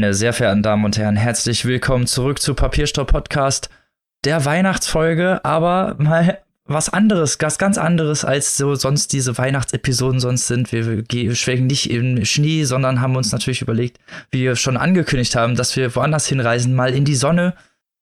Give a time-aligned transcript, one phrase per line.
[0.00, 3.68] Meine sehr verehrten Damen und Herren, herzlich willkommen zurück zu Papierstau Podcast,
[4.24, 10.46] der Weihnachtsfolge, aber mal was anderes, was ganz anderes als so sonst diese Weihnachtsepisoden sonst
[10.46, 10.72] sind.
[10.72, 13.98] Wir, wir schwelgen nicht im Schnee, sondern haben uns natürlich überlegt,
[14.30, 17.52] wie wir schon angekündigt haben, dass wir woanders hinreisen, mal in die Sonne.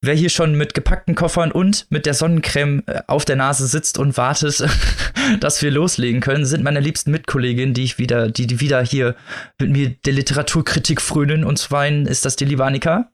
[0.00, 3.98] Wer hier schon mit gepackten Koffern und mit der Sonnencreme äh, auf der Nase sitzt
[3.98, 4.64] und wartet,
[5.40, 9.16] dass wir loslegen können, sind meine liebsten Mitkolleginnen, die ich wieder, die, die wieder hier
[9.58, 11.42] mit mir der Literaturkritik frönen.
[11.42, 13.10] Und zwar ist das die liebe Annika.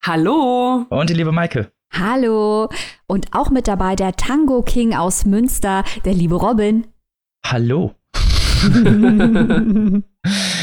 [0.00, 0.86] Hallo.
[0.90, 1.72] Und die liebe Maike.
[1.92, 2.68] Hallo.
[3.08, 6.86] Und auch mit dabei der Tango King aus Münster, der liebe Robin.
[7.44, 7.96] Hallo.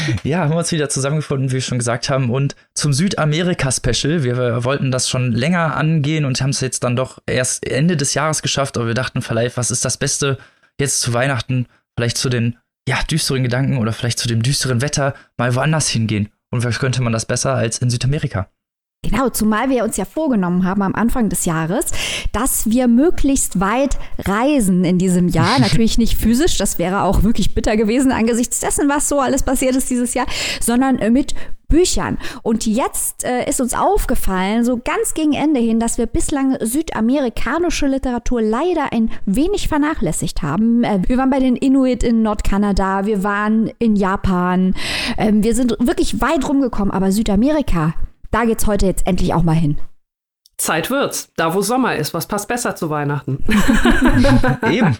[0.24, 2.30] ja, haben wir uns wieder zusammengefunden, wie wir schon gesagt haben.
[2.30, 4.22] Und zum Südamerika-Special.
[4.22, 8.14] Wir, wollten das schon länger angehen und haben es jetzt dann doch erst Ende des
[8.14, 8.76] Jahres geschafft.
[8.76, 10.38] Aber wir dachten vielleicht, was ist das Beste
[10.80, 11.66] jetzt zu Weihnachten?
[11.96, 12.56] Vielleicht zu den
[12.88, 16.28] ja, düsteren Gedanken oder vielleicht zu dem düsteren Wetter mal woanders hingehen.
[16.50, 18.48] Und vielleicht könnte man das besser als in Südamerika.
[19.08, 21.86] Genau, zumal wir uns ja vorgenommen haben am Anfang des Jahres,
[22.32, 25.58] dass wir möglichst weit reisen in diesem Jahr.
[25.60, 29.76] Natürlich nicht physisch, das wäre auch wirklich bitter gewesen angesichts dessen, was so alles passiert
[29.76, 30.26] ist dieses Jahr,
[30.60, 31.34] sondern äh, mit
[31.68, 32.18] Büchern.
[32.42, 37.86] Und jetzt äh, ist uns aufgefallen, so ganz gegen Ende hin, dass wir bislang südamerikanische
[37.86, 40.84] Literatur leider ein wenig vernachlässigt haben.
[40.84, 44.74] Äh, wir waren bei den Inuit in Nordkanada, wir waren in Japan,
[45.16, 47.94] äh, wir sind wirklich weit rumgekommen, aber Südamerika,
[48.30, 49.78] da geht's heute jetzt endlich auch mal hin.
[50.58, 51.30] Zeit wird's.
[51.36, 53.44] Da, wo Sommer ist, was passt besser zu Weihnachten?
[54.70, 54.96] Eben.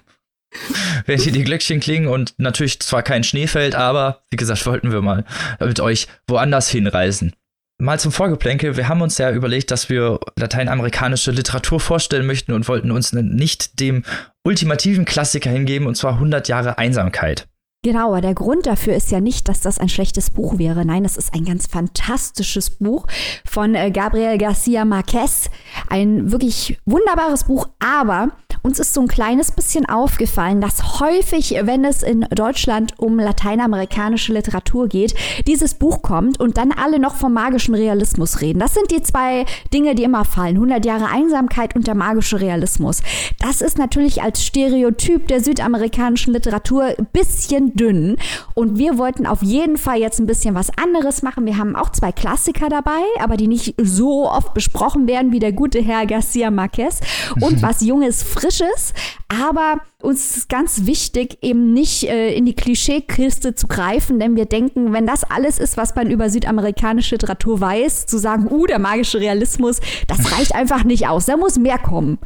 [1.07, 4.93] Wenn hier die Glöckchen klingen und natürlich zwar kein Schnee fällt, aber wie gesagt, wollten
[4.93, 5.25] wir mal
[5.61, 7.35] mit euch woanders hinreisen.
[7.79, 8.77] Mal zum Vorgeplänkel.
[8.79, 13.81] Wir haben uns ja überlegt, dass wir lateinamerikanische Literatur vorstellen möchten und wollten uns nicht
[13.81, 14.03] dem
[14.45, 17.49] ultimativen Klassiker hingeben, und zwar 100 Jahre Einsamkeit.
[17.87, 20.85] Genau, der Grund dafür ist ja nicht, dass das ein schlechtes Buch wäre.
[20.85, 23.07] Nein, es ist ein ganz fantastisches Buch
[23.45, 25.51] von äh, Gabriel Garcia Marquez.
[25.89, 28.33] Ein wirklich wunderbares Buch, aber
[28.67, 34.33] uns ist so ein kleines bisschen aufgefallen, dass häufig, wenn es in Deutschland um lateinamerikanische
[34.33, 35.15] Literatur geht,
[35.47, 38.59] dieses Buch kommt und dann alle noch vom magischen Realismus reden.
[38.59, 40.57] Das sind die zwei Dinge, die immer fallen.
[40.57, 43.03] 100 Jahre Einsamkeit und der magische Realismus.
[43.39, 48.17] Das ist natürlich als Stereotyp der südamerikanischen Literatur ein bisschen dünn.
[48.55, 51.47] Und wir wollten auf jeden Fall jetzt ein bisschen was anderes machen.
[51.47, 55.53] Wir haben auch zwei Klassiker dabei, aber die nicht so oft besprochen werden wie der
[55.53, 57.01] gute Herr Garcia Marquez.
[57.41, 58.95] Und was Junges, Frisch Frisches,
[59.29, 64.47] aber uns ist ganz wichtig, eben nicht äh, in die Klischeekiste zu greifen, denn wir
[64.47, 68.79] denken, wenn das alles ist, was man über südamerikanische Literatur weiß, zu sagen, uh, der
[68.79, 71.27] magische Realismus, das reicht einfach nicht aus.
[71.27, 72.19] Da muss mehr kommen.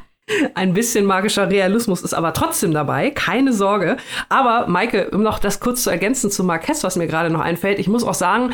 [0.55, 3.97] Ein bisschen magischer Realismus ist aber trotzdem dabei, keine Sorge.
[4.29, 7.79] Aber Maike, um noch das kurz zu ergänzen zu Marquez, was mir gerade noch einfällt,
[7.79, 8.53] ich muss auch sagen,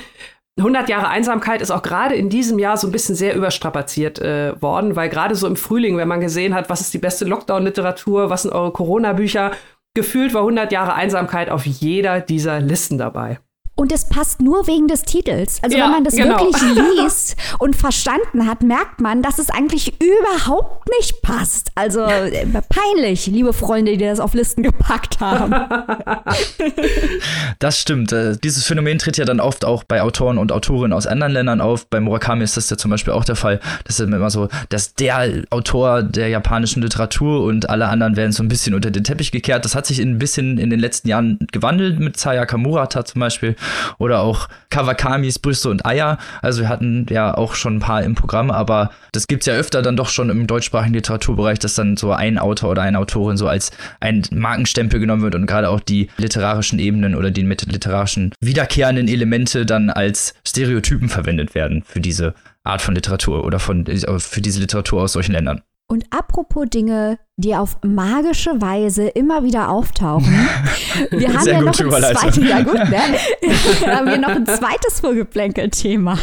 [0.59, 4.61] 100 Jahre Einsamkeit ist auch gerade in diesem Jahr so ein bisschen sehr überstrapaziert äh,
[4.63, 8.31] worden, weil gerade so im Frühling, wenn man gesehen hat, was ist die beste Lockdown-Literatur,
[8.31, 9.51] was sind eure Corona-Bücher,
[9.95, 13.39] gefühlt war 100 Jahre Einsamkeit auf jeder dieser Listen dabei.
[13.79, 15.63] Und es passt nur wegen des Titels.
[15.63, 16.39] Also Ja, wenn man das genau.
[16.41, 16.63] wirklich
[16.97, 21.71] liest und verstanden hat, merkt man, dass es eigentlich überhaupt nicht passt.
[21.75, 25.55] Also äh, peinlich, liebe Freunde, die das auf Listen gepackt haben.
[27.59, 28.13] Das stimmt.
[28.13, 31.61] Äh, Dieses Phänomen tritt ja dann oft auch bei Autoren und Autorinnen aus anderen Ländern
[31.61, 31.87] auf.
[31.89, 33.61] Bei Murakami ist das ja zum Beispiel auch der Fall.
[33.85, 38.43] Das ist immer so, dass der Autor der japanischen Literatur und alle anderen werden so
[38.43, 39.65] ein bisschen unter den Teppich gekehrt.
[39.65, 43.57] Das hat sich ein bisschen in den letzten Jahren gewandelt mit Sayaka Murata zum Beispiel
[43.99, 46.19] oder auch Kawakamis Brüste und Eier.
[46.43, 49.83] Also wir hatten ja auch schon ein paar im Programm, aber das gibt's ja öfter
[49.83, 53.49] dann doch schon im deutschsprachigen Literaturbereich, dass dann so ein Autor oder eine Autorin so
[53.49, 58.33] als ein Markenstempel genommen wird und gerade auch die literarischen Ebenen oder die mit literarischen
[58.41, 62.35] wiederkehrenden Elemente dann als Stereotypen verwendet werden für diese
[62.65, 65.63] Art von Literatur oder von, für diese Literatur aus solchen Ländern.
[65.89, 70.27] Und apropos Dinge, die auf magische Weise immer wieder auftauchen.
[71.11, 72.99] Wir haben Sehr ja noch ein zweites, ja gut, ne?
[73.87, 76.19] haben wir noch ein zweites Vorgeplänkel-Thema.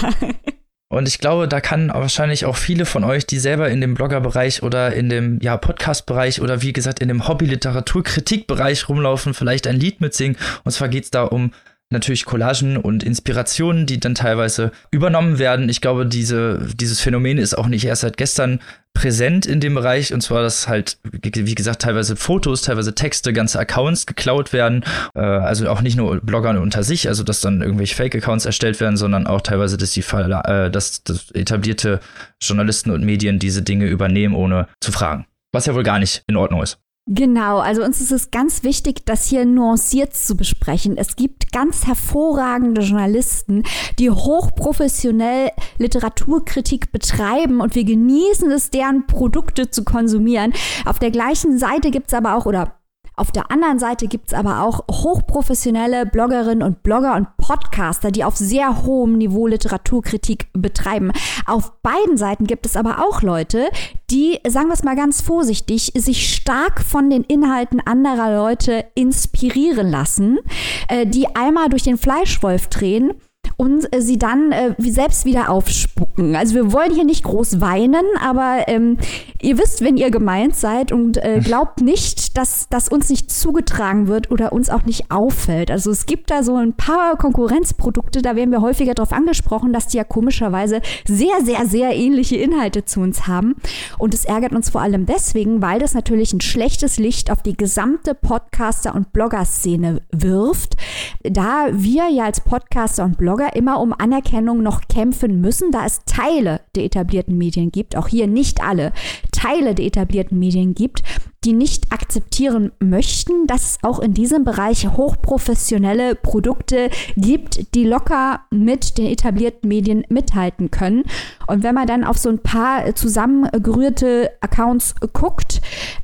[0.90, 4.64] Und ich glaube, da kann wahrscheinlich auch viele von euch, die selber in dem Blogger-Bereich
[4.64, 10.02] oder in dem ja, Podcast-Bereich oder wie gesagt in dem Hobby-Literatur-Kritik-Bereich rumlaufen, vielleicht ein Lied
[10.02, 10.38] mitsingen.
[10.66, 11.52] Und zwar geht es da um
[11.94, 15.70] natürlich Collagen und Inspirationen, die dann teilweise übernommen werden.
[15.70, 18.60] Ich glaube, diese, dieses Phänomen ist auch nicht erst seit gestern
[18.94, 20.14] präsent in dem Bereich.
[20.14, 24.84] Und zwar, dass halt, wie gesagt, teilweise Fotos, teilweise Texte, ganze Accounts geklaut werden.
[25.16, 28.98] Äh, also auch nicht nur Bloggern unter sich, also dass dann irgendwelche Fake-Accounts erstellt werden,
[28.98, 32.00] sondern auch teilweise, dass die äh, dass, dass etablierte
[32.42, 35.26] Journalisten und Medien diese Dinge übernehmen, ohne zu fragen.
[35.52, 36.80] Was ja wohl gar nicht in Ordnung ist.
[37.06, 40.96] Genau, also uns ist es ganz wichtig, das hier nuanciert zu besprechen.
[40.98, 43.64] Es gibt ganz hervorragende Journalisten,
[44.00, 50.54] die hochprofessionell Literaturkritik betreiben und wir genießen es, deren Produkte zu konsumieren.
[50.86, 52.80] Auf der gleichen Seite gibt es aber auch, oder
[53.16, 58.24] auf der anderen Seite gibt es aber auch hochprofessionelle Bloggerinnen und Blogger und Podcaster, die
[58.24, 61.12] auf sehr hohem Niveau Literaturkritik betreiben.
[61.46, 63.70] Auf beiden Seiten gibt es aber auch Leute,
[64.10, 69.92] die, sagen wir es mal ganz vorsichtig, sich stark von den Inhalten anderer Leute inspirieren
[69.92, 70.40] lassen,
[70.88, 73.14] äh, die einmal durch den Fleischwolf drehen
[73.58, 76.36] und äh, sie dann äh, selbst wieder aufspucken.
[76.36, 78.98] Also wir wollen hier nicht groß weinen, aber ähm,
[79.42, 84.08] ihr wisst, wenn ihr gemeint seid und äh, glaubt nicht, dass das uns nicht zugetragen
[84.08, 85.72] wird oder uns auch nicht auffällt.
[85.72, 89.88] Also es gibt da so ein paar Konkurrenzprodukte, da werden wir häufiger darauf angesprochen, dass
[89.88, 93.56] die ja komischerweise sehr, sehr, sehr ähnliche Inhalte zu uns haben.
[93.98, 97.58] Und es ärgert uns vor allem deswegen, weil das natürlich ein schlechtes Licht auf die
[97.58, 100.76] gesamte Podcaster- und Blogger-Szene wirft.
[101.24, 105.88] Da wir ja als Podcaster und Blogger Blogger immer um Anerkennung noch kämpfen müssen, da
[105.88, 108.94] es Teile der etablierten Medien gibt, auch hier nicht alle,
[109.32, 111.02] Teile der etablierten Medien gibt,
[111.44, 118.42] die nicht akzeptieren möchten, dass es auch in diesem Bereich hochprofessionelle Produkte gibt, die locker
[118.52, 121.04] mit den etablierten Medien mithalten können.
[121.48, 125.60] Und wenn man dann auf so ein paar zusammengerührte Accounts guckt,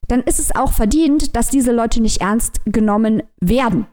[0.08, 3.86] dann ist es auch verdient, dass diese Leute nicht ernst genommen werden.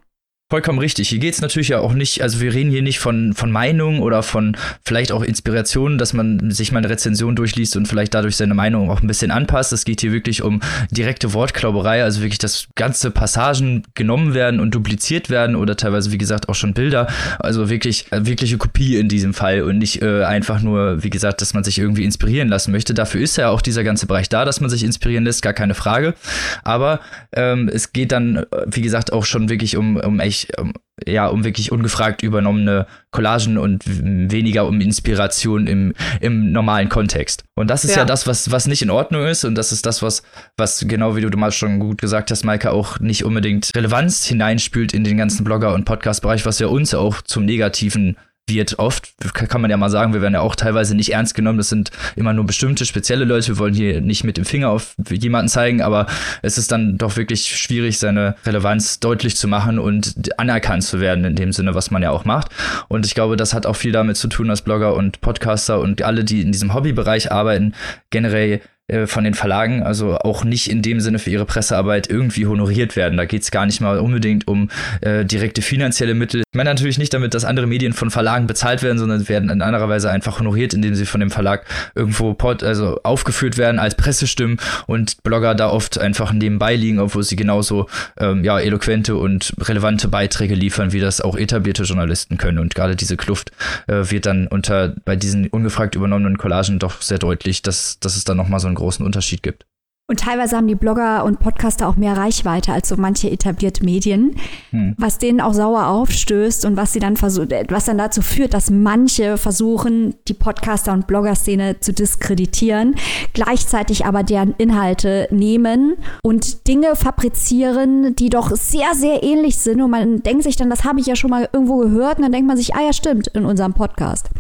[0.49, 1.09] Vollkommen richtig.
[1.09, 3.99] Hier geht es natürlich ja auch nicht, also wir reden hier nicht von, von Meinung
[3.99, 8.37] oder von vielleicht auch Inspirationen, dass man sich mal eine Rezension durchliest und vielleicht dadurch
[8.37, 9.73] seine Meinung auch ein bisschen anpasst.
[9.73, 10.61] Es geht hier wirklich um
[10.93, 16.19] direkte Wortklauberei, also wirklich, dass ganze Passagen genommen werden und dupliziert werden oder teilweise, wie
[16.19, 17.09] gesagt, auch schon Bilder.
[17.41, 21.41] Also wirklich, äh, wirkliche Kopie in diesem Fall und nicht äh, einfach nur, wie gesagt,
[21.41, 22.95] dass man sich irgendwie inspirieren lassen möchte.
[22.95, 25.75] Dafür ist ja auch dieser ganze Bereich da, dass man sich inspirieren lässt, gar keine
[25.75, 26.15] Frage.
[26.63, 27.01] Aber
[27.33, 30.73] ähm, es geht dann, äh, wie gesagt, auch schon wirklich um, um echt wirklich, ähm,
[31.07, 37.45] ja, um wirklich ungefragt übernommene Collagen und weniger um Inspiration im, im normalen Kontext.
[37.55, 37.99] Und das ist ja.
[37.99, 39.45] ja, das, was, was nicht in Ordnung ist.
[39.45, 40.23] Und das ist das, was,
[40.57, 44.95] was genau wie du mal schon gut gesagt hast, Maike, auch nicht unbedingt Relevanz hineinspült
[44.95, 48.17] in den ganzen Blogger- und Podcast-Bereich, was ja uns auch zum Negativen
[48.49, 51.59] wird oft, kann man ja mal sagen, wir werden ja auch teilweise nicht ernst genommen.
[51.59, 53.49] Das sind immer nur bestimmte spezielle Leute.
[53.49, 56.07] Wir wollen hier nicht mit dem Finger auf jemanden zeigen, aber
[56.43, 61.25] es ist dann doch wirklich schwierig, seine Relevanz deutlich zu machen und anerkannt zu werden
[61.25, 62.51] in dem Sinne, was man ja auch macht.
[62.89, 66.03] Und ich glaube, das hat auch viel damit zu tun, dass Blogger und Podcaster und
[66.03, 67.75] alle, die in diesem Hobbybereich arbeiten,
[68.11, 72.47] generell äh, von den Verlagen, also auch nicht in dem Sinne für ihre Pressearbeit irgendwie
[72.47, 73.17] honoriert werden.
[73.17, 76.43] Da geht es gar nicht mal unbedingt um äh, direkte finanzielle Mittel.
[76.53, 79.61] Ich meine natürlich nicht damit, dass andere Medien von Verlagen bezahlt werden, sondern werden in
[79.61, 81.65] anderer Weise einfach honoriert, indem sie von dem Verlag
[81.97, 87.25] irgendwo pod, also aufgeführt werden als Pressestimmen und Blogger da oft einfach nebenbei liegen, obwohl
[87.25, 87.89] sie genauso
[88.19, 92.61] ähm, ja, eloquente und relevante Beiträge liefern, wie das auch etablierte Journalisten können.
[92.61, 93.51] Und gerade diese Kluft
[93.89, 98.23] äh, wird dann unter bei diesen ungefragt übernommenen Collagen doch sehr deutlich, dass, dass es
[98.23, 99.67] dann nochmal so ein großen Unterschied gibt.
[100.09, 104.37] Und teilweise haben die Blogger und Podcaster auch mehr Reichweite als so manche etablierte Medien,
[104.71, 104.95] hm.
[104.99, 108.71] was denen auch sauer aufstößt und was sie dann versucht, was dann dazu führt, dass
[108.71, 112.95] manche versuchen, die Podcaster- und Blogger-Szene zu diskreditieren,
[113.33, 119.83] gleichzeitig aber deren Inhalte nehmen und Dinge fabrizieren, die doch sehr, sehr ähnlich sind.
[119.83, 122.33] Und man denkt sich dann, das habe ich ja schon mal irgendwo gehört, und dann
[122.33, 124.31] denkt man sich, ah ja, stimmt, in unserem Podcast.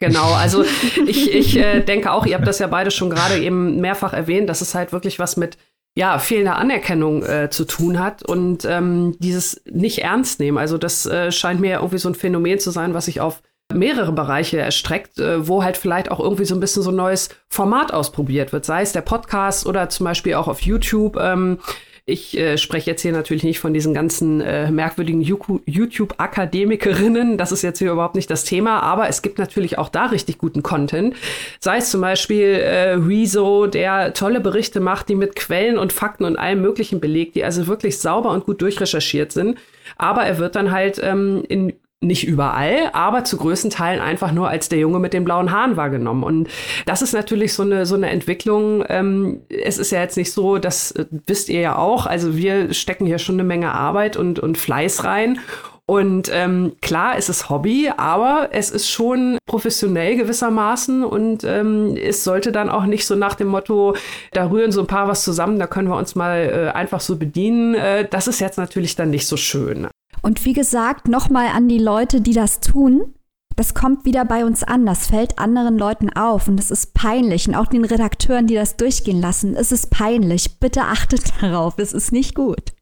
[0.00, 0.64] Genau, also
[1.06, 4.48] ich, ich äh, denke auch, ihr habt das ja beide schon gerade eben mehrfach erwähnt,
[4.48, 5.56] dass es halt wirklich was mit
[5.96, 10.56] ja, fehlender Anerkennung äh, zu tun hat und ähm, dieses nicht ernst nehmen.
[10.56, 13.42] Also das äh, scheint mir irgendwie so ein Phänomen zu sein, was sich auf
[13.72, 17.28] mehrere Bereiche erstreckt, äh, wo halt vielleicht auch irgendwie so ein bisschen so ein neues
[17.48, 21.16] Format ausprobiert wird, sei es der Podcast oder zum Beispiel auch auf YouTube.
[21.16, 21.58] Ähm,
[22.06, 27.38] ich äh, spreche jetzt hier natürlich nicht von diesen ganzen äh, merkwürdigen YouTube-Akademikerinnen.
[27.38, 30.38] Das ist jetzt hier überhaupt nicht das Thema, aber es gibt natürlich auch da richtig
[30.38, 31.14] guten Content.
[31.60, 36.24] Sei es zum Beispiel äh, Rezo, der tolle Berichte macht, die mit Quellen und Fakten
[36.24, 39.58] und allem Möglichen belegt, die also wirklich sauber und gut durchrecherchiert sind.
[39.96, 44.48] Aber er wird dann halt ähm, in nicht überall, aber zu größten Teilen einfach nur
[44.48, 46.22] als der Junge mit den blauen Haaren wahrgenommen.
[46.22, 46.48] Und
[46.86, 48.82] das ist natürlich so eine, so eine Entwicklung.
[48.88, 52.06] Ähm, es ist ja jetzt nicht so, das äh, wisst ihr ja auch.
[52.06, 55.40] Also wir stecken hier schon eine Menge Arbeit und, und Fleiß rein.
[55.84, 62.22] Und ähm, klar, es ist Hobby, aber es ist schon professionell gewissermaßen und ähm, es
[62.22, 63.96] sollte dann auch nicht so nach dem Motto,
[64.30, 67.16] da rühren so ein paar was zusammen, da können wir uns mal äh, einfach so
[67.16, 67.74] bedienen.
[67.74, 69.88] Äh, das ist jetzt natürlich dann nicht so schön.
[70.22, 73.14] Und wie gesagt, nochmal an die Leute, die das tun.
[73.56, 77.46] das kommt wieder bei uns an, das fällt anderen Leuten auf und das ist peinlich.
[77.46, 80.58] Und auch den Redakteuren, die das durchgehen lassen, es ist peinlich.
[80.60, 82.72] Bitte achtet darauf, es ist nicht gut.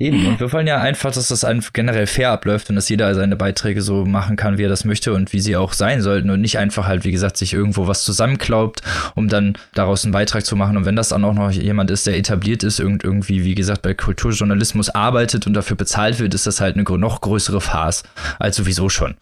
[0.00, 3.34] Eben, und wir wollen ja einfach, dass das generell fair abläuft und dass jeder seine
[3.34, 6.40] Beiträge so machen kann, wie er das möchte und wie sie auch sein sollten und
[6.40, 8.80] nicht einfach halt, wie gesagt, sich irgendwo was zusammenklaubt,
[9.16, 10.76] um dann daraus einen Beitrag zu machen.
[10.76, 13.92] Und wenn das dann auch noch jemand ist, der etabliert ist, irgendwie, wie gesagt, bei
[13.92, 18.04] Kulturjournalismus arbeitet und dafür bezahlt wird, ist das halt eine noch größere Farce
[18.38, 19.16] als sowieso schon.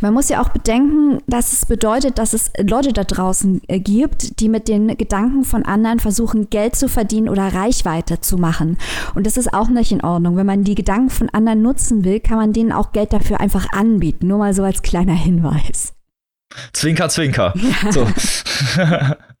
[0.00, 4.40] Man muss ja auch bedenken, dass es bedeutet, dass es Leute da draußen äh, gibt,
[4.40, 8.78] die mit den Gedanken von anderen versuchen, Geld zu verdienen oder Reichweite zu machen.
[9.14, 10.36] Und das ist auch nicht in Ordnung.
[10.36, 13.72] Wenn man die Gedanken von anderen nutzen will, kann man denen auch Geld dafür einfach
[13.72, 14.26] anbieten.
[14.26, 15.94] Nur mal so als kleiner Hinweis.
[16.72, 17.54] Zwinker, zwinker.
[17.56, 17.92] Ja.
[17.92, 18.06] So.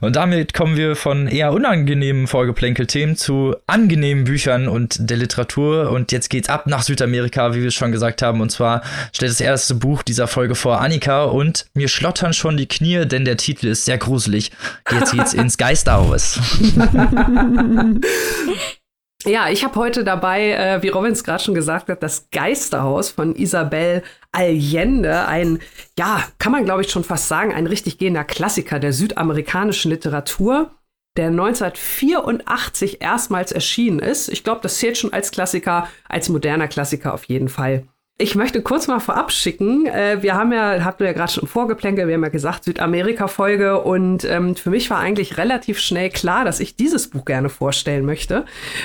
[0.00, 5.90] Und damit kommen wir von eher unangenehmen Vorgeplänkel-Themen zu angenehmen Büchern und der Literatur.
[5.90, 8.40] Und jetzt geht's ab nach Südamerika, wie wir schon gesagt haben.
[8.40, 8.82] Und zwar
[9.12, 13.24] stellt das erste Buch dieser Folge vor Annika und mir schlottern schon die Knie, denn
[13.24, 14.50] der Titel ist sehr gruselig.
[14.90, 16.40] Jetzt geht's ins Geisterhaus.
[19.24, 23.10] Ja, ich habe heute dabei, äh, wie Robin es gerade schon gesagt hat, das Geisterhaus
[23.10, 24.02] von Isabel
[24.32, 25.26] Allende.
[25.26, 25.60] Ein,
[25.98, 30.72] ja, kann man glaube ich schon fast sagen, ein richtig gehender Klassiker der südamerikanischen Literatur,
[31.16, 34.28] der 1984 erstmals erschienen ist.
[34.28, 37.86] Ich glaube, das zählt schon als Klassiker, als moderner Klassiker auf jeden Fall.
[38.16, 39.86] Ich möchte kurz mal vorab schicken.
[39.86, 43.80] Äh, wir haben ja, habt ihr ja gerade schon vorgeplänkelt, wir haben ja gesagt, Südamerika-Folge
[43.80, 48.04] und ähm, für mich war eigentlich relativ schnell klar, dass ich dieses Buch gerne vorstellen
[48.04, 48.44] möchte,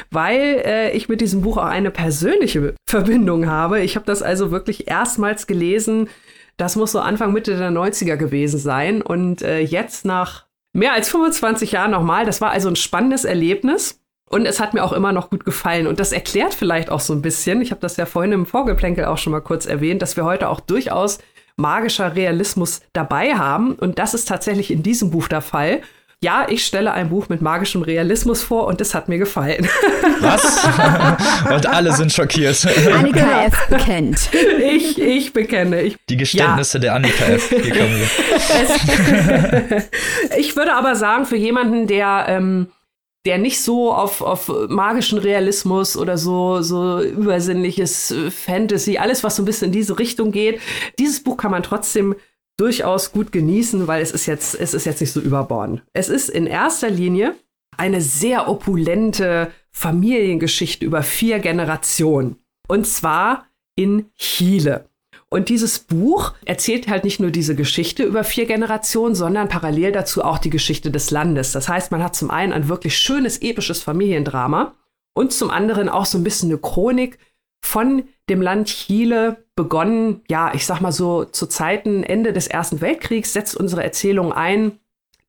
[0.09, 3.81] weil äh, ich mit diesem Buch auch eine persönliche Verbindung habe.
[3.81, 6.09] Ich habe das also wirklich erstmals gelesen.
[6.57, 9.03] Das muss so Anfang, Mitte der 90er gewesen sein.
[9.03, 12.25] Und äh, jetzt nach mehr als 25 Jahren nochmal.
[12.25, 13.98] Das war also ein spannendes Erlebnis.
[14.29, 15.87] Und es hat mir auch immer noch gut gefallen.
[15.87, 19.05] Und das erklärt vielleicht auch so ein bisschen, ich habe das ja vorhin im Vorgeplänkel
[19.05, 21.17] auch schon mal kurz erwähnt, dass wir heute auch durchaus
[21.55, 23.73] magischer Realismus dabei haben.
[23.73, 25.81] Und das ist tatsächlich in diesem Buch der Fall.
[26.21, 29.67] Ja, ich stelle ein Buch mit magischem Realismus vor und das hat mir gefallen.
[30.19, 30.67] Was?
[31.49, 32.67] und alle sind schockiert.
[32.93, 33.67] Annika F.
[33.67, 34.29] bekennt.
[34.59, 35.81] Ich, ich bekenne.
[35.81, 36.81] Ich, Die Geständnisse ja.
[36.81, 37.49] der Annika F.
[37.49, 39.83] Hier kommen wir.
[40.37, 42.67] ich würde aber sagen, für jemanden, der ähm,
[43.25, 49.35] der nicht so auf, auf magischen Realismus oder so, so übersinnliches äh, Fantasy, alles, was
[49.35, 50.61] so ein bisschen in diese Richtung geht.
[50.97, 52.15] Dieses Buch kann man trotzdem
[52.57, 55.83] durchaus gut genießen, weil es ist jetzt, es ist jetzt nicht so überbordend.
[55.93, 57.35] Es ist in erster Linie
[57.77, 62.37] eine sehr opulente Familiengeschichte über vier Generationen.
[62.67, 64.89] Und zwar in Chile.
[65.29, 70.23] Und dieses Buch erzählt halt nicht nur diese Geschichte über vier Generationen, sondern parallel dazu
[70.23, 71.51] auch die Geschichte des Landes.
[71.51, 74.73] Das heißt, man hat zum einen ein wirklich schönes, episches Familiendrama
[75.13, 77.19] und zum anderen auch so ein bisschen eine Chronik
[77.61, 82.81] von dem Land Chile begonnen, ja, ich sag mal so zu Zeiten Ende des Ersten
[82.81, 84.79] Weltkriegs setzt unsere Erzählung ein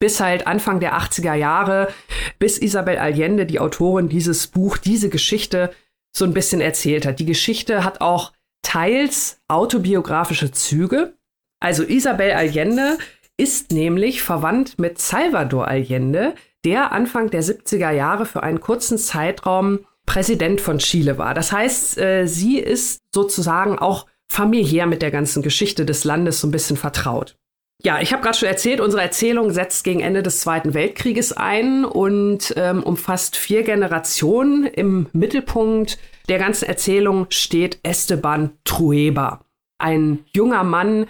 [0.01, 1.93] bis halt Anfang der 80er Jahre,
[2.39, 5.73] bis Isabel Allende, die Autorin dieses Buch, diese Geschichte
[6.11, 7.21] so ein bisschen erzählt hat.
[7.21, 11.15] Die Geschichte hat auch teils autobiografische Züge.
[11.61, 12.99] Also Isabel Allende
[13.37, 19.81] ist nämlich verwandt mit Salvador Allende, der Anfang der 70er Jahre für einen kurzen Zeitraum
[20.07, 21.35] Präsident von Chile war.
[21.35, 26.49] Das heißt, äh, sie ist sozusagen auch familiär mit der ganzen Geschichte des Landes so
[26.49, 27.37] ein bisschen vertraut.
[27.83, 31.85] Ja, ich habe gerade schon erzählt, unsere Erzählung setzt gegen Ende des Zweiten Weltkrieges ein
[31.85, 34.67] und ähm, umfasst vier Generationen.
[34.67, 35.99] Im Mittelpunkt
[36.31, 39.45] der ganzen Erzählung steht Esteban Trueba,
[39.79, 41.07] ein junger Mann,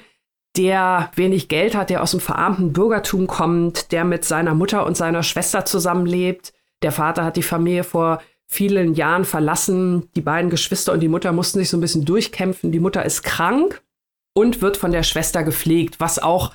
[0.57, 4.97] der wenig Geld hat, der aus dem verarmten Bürgertum kommt, der mit seiner Mutter und
[4.97, 6.53] seiner Schwester zusammenlebt.
[6.83, 10.09] Der Vater hat die Familie vor vielen Jahren verlassen.
[10.17, 12.73] Die beiden Geschwister und die Mutter mussten sich so ein bisschen durchkämpfen.
[12.73, 13.83] Die Mutter ist krank
[14.33, 16.53] und wird von der Schwester gepflegt, was auch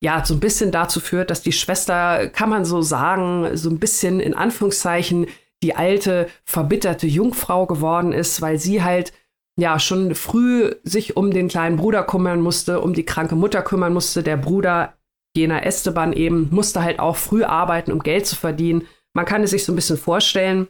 [0.00, 3.78] ja so ein bisschen dazu führt, dass die Schwester, kann man so sagen, so ein
[3.78, 5.26] bisschen in Anführungszeichen
[5.64, 9.14] die alte, verbitterte Jungfrau geworden ist, weil sie halt
[9.56, 13.94] ja schon früh sich um den kleinen Bruder kümmern musste, um die kranke Mutter kümmern
[13.94, 14.22] musste.
[14.22, 14.94] Der Bruder,
[15.34, 18.86] jener Esteban eben, musste halt auch früh arbeiten, um Geld zu verdienen.
[19.14, 20.68] Man kann es sich so ein bisschen vorstellen,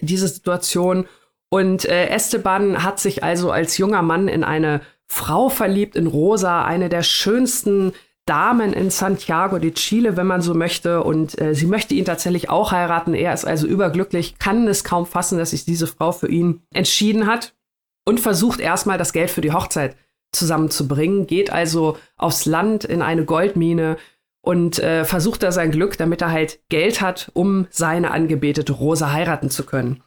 [0.00, 1.06] diese Situation.
[1.50, 6.64] Und äh, Esteban hat sich also als junger Mann in eine Frau verliebt, in Rosa,
[6.64, 7.92] eine der schönsten
[8.26, 11.02] Damen in Santiago de Chile, wenn man so möchte.
[11.02, 13.14] Und äh, sie möchte ihn tatsächlich auch heiraten.
[13.14, 17.26] Er ist also überglücklich, kann es kaum fassen, dass sich diese Frau für ihn entschieden
[17.26, 17.54] hat
[18.04, 19.96] und versucht erstmal das Geld für die Hochzeit
[20.32, 23.98] zusammenzubringen, geht also aufs Land in eine Goldmine
[24.40, 29.12] und äh, versucht da sein Glück, damit er halt Geld hat, um seine angebetete Rose
[29.12, 30.02] heiraten zu können.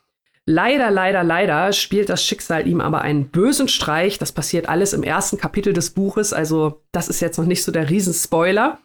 [0.48, 4.20] Leider, leider, leider spielt das Schicksal ihm aber einen bösen Streich.
[4.20, 7.72] Das passiert alles im ersten Kapitel des Buches, also das ist jetzt noch nicht so
[7.72, 8.78] der Riesenspoiler.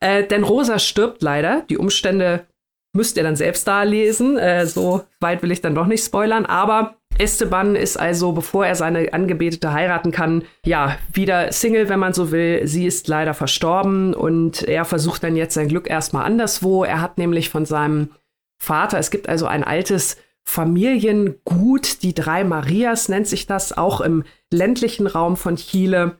[0.00, 1.62] Äh, denn Rosa stirbt leider.
[1.70, 2.46] Die Umstände
[2.92, 4.38] müsst ihr dann selbst da lesen.
[4.38, 8.74] Äh, so weit will ich dann doch nicht spoilern, aber Esteban ist also, bevor er
[8.74, 12.66] seine Angebetete heiraten kann, ja, wieder Single, wenn man so will.
[12.66, 16.82] Sie ist leider verstorben und er versucht dann jetzt sein Glück erstmal anderswo.
[16.82, 18.10] Er hat nämlich von seinem
[18.60, 20.16] Vater, es gibt also ein altes
[20.48, 26.16] Familiengut, die drei Marias nennt sich das, auch im ländlichen Raum von Chile.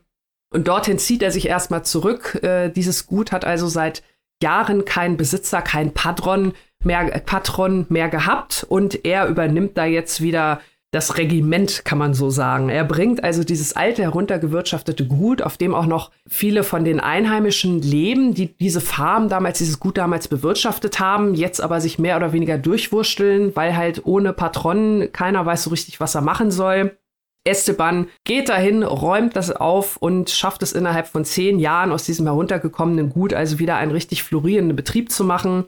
[0.53, 2.35] Und dorthin zieht er sich erstmal zurück.
[2.43, 4.03] Äh, dieses Gut hat also seit
[4.43, 10.61] Jahren keinen Besitzer, keinen Patron mehr, Patron mehr gehabt und er übernimmt da jetzt wieder
[10.91, 12.69] das Regiment, kann man so sagen.
[12.69, 17.81] Er bringt also dieses alte, heruntergewirtschaftete Gut, auf dem auch noch viele von den Einheimischen
[17.81, 22.33] leben, die diese Farm damals, dieses Gut damals bewirtschaftet haben, jetzt aber sich mehr oder
[22.33, 26.97] weniger durchwursteln, weil halt ohne Patronen keiner weiß so richtig, was er machen soll.
[27.45, 32.25] Esteban geht dahin, räumt das auf und schafft es innerhalb von zehn Jahren aus diesem
[32.25, 35.65] heruntergekommenen Gut also wieder einen richtig florierenden Betrieb zu machen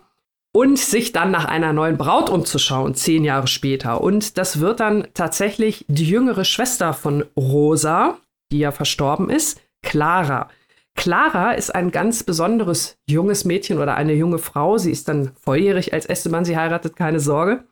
[0.54, 4.02] und sich dann nach einer neuen Braut umzuschauen, zehn Jahre später.
[4.02, 8.18] Und das wird dann tatsächlich die jüngere Schwester von Rosa,
[8.52, 10.50] die ja verstorben ist, Clara.
[10.96, 14.78] Clara ist ein ganz besonderes junges Mädchen oder eine junge Frau.
[14.78, 17.64] Sie ist dann volljährig, als Esteban sie heiratet, keine Sorge.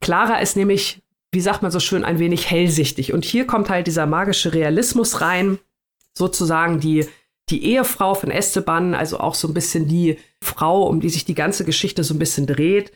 [0.00, 3.12] Clara ist nämlich, wie sagt man so schön, ein wenig hellsichtig.
[3.12, 5.58] Und hier kommt halt dieser magische Realismus rein,
[6.16, 7.06] sozusagen die
[7.50, 11.34] die Ehefrau von Esteban, also auch so ein bisschen die Frau, um die sich die
[11.34, 12.92] ganze Geschichte so ein bisschen dreht.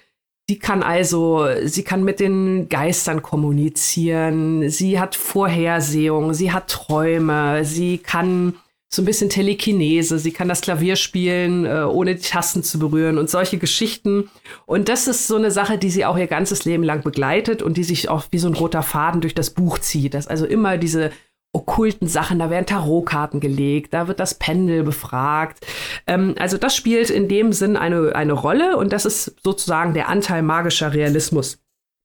[0.48, 7.66] Sie kann also, sie kann mit den Geistern kommunizieren, sie hat Vorhersehung, sie hat Träume,
[7.66, 8.54] sie kann
[8.90, 13.18] so ein bisschen Telekinese, sie kann das Klavier spielen, äh, ohne die Tasten zu berühren
[13.18, 14.30] und solche Geschichten.
[14.64, 17.76] Und das ist so eine Sache, die sie auch ihr ganzes Leben lang begleitet und
[17.76, 20.78] die sich auch wie so ein roter Faden durch das Buch zieht, dass also immer
[20.78, 21.10] diese
[21.52, 25.66] okkulten Sachen, da werden Tarotkarten gelegt, da wird das Pendel befragt.
[26.06, 30.08] Ähm, also das spielt in dem Sinn eine, eine Rolle und das ist sozusagen der
[30.08, 31.58] Anteil magischer Realismus.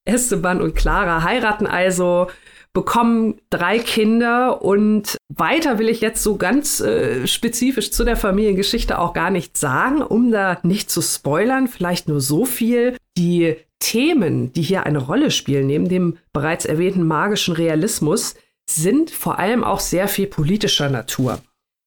[0.06, 2.28] Esteban und Clara heiraten also,
[2.74, 8.98] bekommen drei Kinder und weiter will ich jetzt so ganz äh, spezifisch zu der Familiengeschichte
[8.98, 12.98] auch gar nicht sagen, um da nicht zu spoilern, vielleicht nur so viel.
[13.16, 18.34] Die Themen, die hier eine Rolle spielen, neben dem bereits erwähnten magischen Realismus,
[18.70, 21.40] sind vor allem auch sehr viel politischer Natur.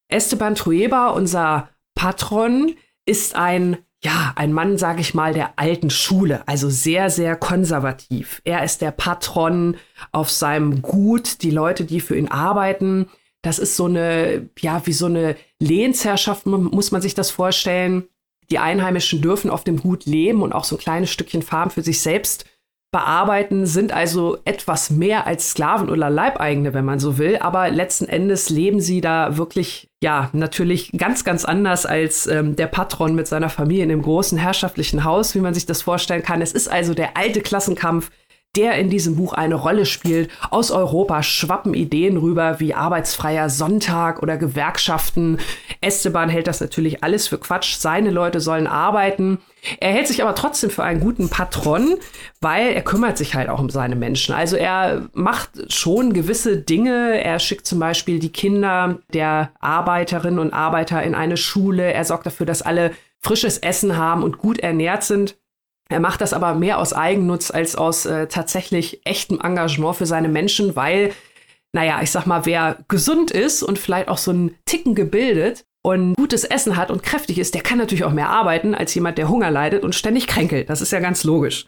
[0.09, 6.47] Esteban Trueba, unser Patron, ist ein ja, ein Mann, sage ich mal, der alten Schule,
[6.47, 8.41] also sehr, sehr konservativ.
[8.45, 9.77] Er ist der Patron
[10.13, 13.09] auf seinem Gut, die Leute, die für ihn arbeiten.
[13.43, 18.05] Das ist so eine, ja, wie so eine Lehnsherrschaft, muss man sich das vorstellen.
[18.51, 21.83] Die Einheimischen dürfen auf dem Gut leben und auch so ein kleines Stückchen Farm für
[21.83, 22.45] sich selbst
[22.93, 27.37] bearbeiten, sind also etwas mehr als Sklaven oder Leibeigene, wenn man so will.
[27.37, 32.69] Aber letzten Endes leben sie da wirklich, ja, natürlich ganz, ganz anders als ähm, der
[32.69, 36.41] Patron mit seiner Familie in dem großen herrschaftlichen Haus, wie man sich das vorstellen kann.
[36.41, 38.11] Es ist also der alte Klassenkampf,
[38.57, 40.31] der in diesem Buch eine Rolle spielt.
[40.51, 45.39] Aus Europa schwappen Ideen rüber wie arbeitsfreier Sonntag oder Gewerkschaften.
[45.81, 47.77] Esteban hält das natürlich alles für Quatsch.
[47.77, 49.39] Seine Leute sollen arbeiten.
[49.81, 51.97] Er hält sich aber trotzdem für einen guten Patron,
[52.41, 54.35] weil er kümmert sich halt auch um seine Menschen.
[54.35, 57.23] Also er macht schon gewisse Dinge.
[57.23, 61.93] Er schickt zum Beispiel die Kinder der Arbeiterinnen und Arbeiter in eine Schule.
[61.93, 65.37] Er sorgt dafür, dass alle frisches Essen haben und gut ernährt sind.
[65.89, 70.29] Er macht das aber mehr aus Eigennutz als aus äh, tatsächlich echtem Engagement für seine
[70.29, 71.13] Menschen, weil,
[71.73, 76.17] naja, ich sag mal, wer gesund ist und vielleicht auch so einen Ticken gebildet und
[76.17, 79.29] gutes Essen hat und kräftig ist, der kann natürlich auch mehr arbeiten als jemand, der
[79.29, 80.69] Hunger leidet und ständig kränkelt.
[80.69, 81.67] Das ist ja ganz logisch.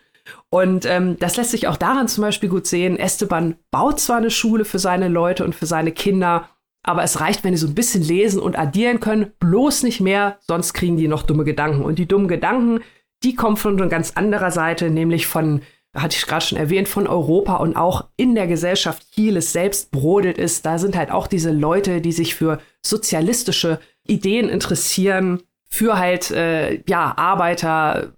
[0.51, 2.99] Und ähm, das lässt sich auch daran zum Beispiel gut sehen.
[2.99, 6.49] Esteban baut zwar eine Schule für seine Leute und für seine Kinder,
[6.83, 10.39] aber es reicht, wenn die so ein bisschen lesen und addieren können, bloß nicht mehr,
[10.41, 11.83] sonst kriegen die noch dumme Gedanken.
[11.83, 12.81] Und die dummen Gedanken,
[13.23, 15.63] die kommt von einer ganz anderer Seite, nämlich von,
[16.01, 20.39] hatte ich gerade schon erwähnt, von Europa und auch in der Gesellschaft Chiles selbst brodelt
[20.39, 20.67] ist.
[20.67, 26.83] Da sind halt auch diese Leute, die sich für sozialistische Ideen interessieren, für halt, äh,
[26.89, 28.13] ja, Arbeiter,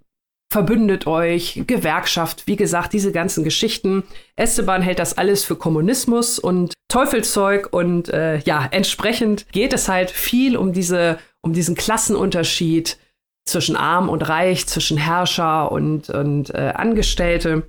[0.53, 4.03] verbündet euch, Gewerkschaft, wie gesagt, diese ganzen Geschichten.
[4.35, 10.11] Esteban hält das alles für Kommunismus und Teufelzeug und äh, ja, entsprechend geht es halt
[10.11, 12.99] viel um diese, um diesen Klassenunterschied,
[13.51, 17.69] zwischen Arm und Reich, zwischen Herrscher und, und äh, Angestellte.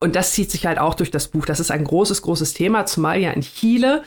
[0.00, 1.46] Und das zieht sich halt auch durch das Buch.
[1.46, 4.02] Das ist ein großes, großes Thema, zumal ja in Chile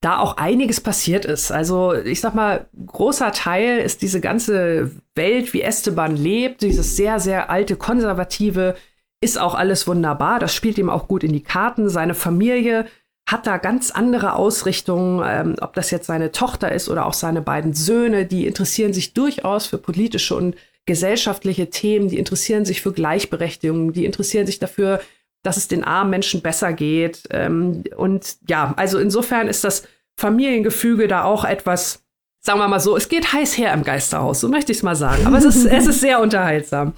[0.00, 1.52] da auch einiges passiert ist.
[1.52, 7.20] Also ich sag mal, großer Teil ist diese ganze Welt, wie Esteban lebt, dieses sehr,
[7.20, 8.76] sehr alte, konservative,
[9.20, 10.38] ist auch alles wunderbar.
[10.38, 11.90] Das spielt ihm auch gut in die Karten.
[11.90, 12.86] Seine Familie
[13.30, 17.42] hat da ganz andere Ausrichtungen, ähm, ob das jetzt seine Tochter ist oder auch seine
[17.42, 22.92] beiden Söhne, die interessieren sich durchaus für politische und gesellschaftliche Themen, die interessieren sich für
[22.92, 25.00] Gleichberechtigung, die interessieren sich dafür,
[25.42, 27.28] dass es den armen Menschen besser geht.
[27.30, 29.84] Ähm, und ja, also insofern ist das
[30.16, 32.02] Familiengefüge da auch etwas,
[32.42, 34.96] sagen wir mal so, es geht heiß her im Geisterhaus, so möchte ich es mal
[34.96, 35.26] sagen.
[35.26, 36.94] Aber es ist, es ist sehr unterhaltsam.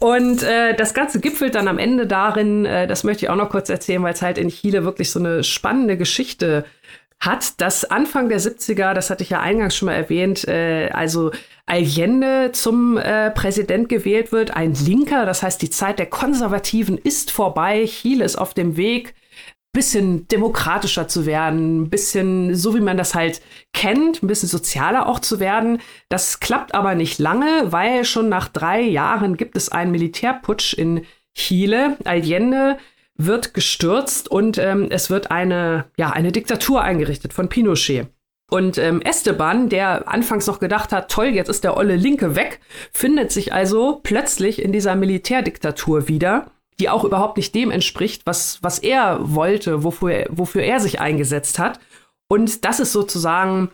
[0.00, 3.50] Und äh, das Ganze gipfelt dann am Ende darin, äh, das möchte ich auch noch
[3.50, 6.64] kurz erzählen, weil es halt in Chile wirklich so eine spannende Geschichte
[7.18, 11.30] hat, dass Anfang der 70er, das hatte ich ja eingangs schon mal erwähnt, äh, also
[11.64, 17.30] Allende zum äh, Präsident gewählt wird, ein Linker, das heißt, die Zeit der Konservativen ist
[17.30, 19.14] vorbei, Chile ist auf dem Weg,
[19.76, 25.06] bisschen demokratischer zu werden, ein bisschen so wie man das halt kennt, ein bisschen sozialer
[25.06, 25.80] auch zu werden.
[26.08, 31.04] Das klappt aber nicht lange, weil schon nach drei Jahren gibt es einen Militärputsch in
[31.34, 31.96] Chile.
[32.04, 32.78] Allende
[33.16, 38.08] wird gestürzt und ähm, es wird eine, ja, eine Diktatur eingerichtet von Pinochet.
[38.50, 42.60] Und ähm, Esteban, der anfangs noch gedacht hat, toll, jetzt ist der olle Linke weg,
[42.92, 48.58] findet sich also plötzlich in dieser Militärdiktatur wieder die auch überhaupt nicht dem entspricht, was,
[48.62, 51.80] was er wollte, wofür, wofür er sich eingesetzt hat.
[52.28, 53.70] Und das ist sozusagen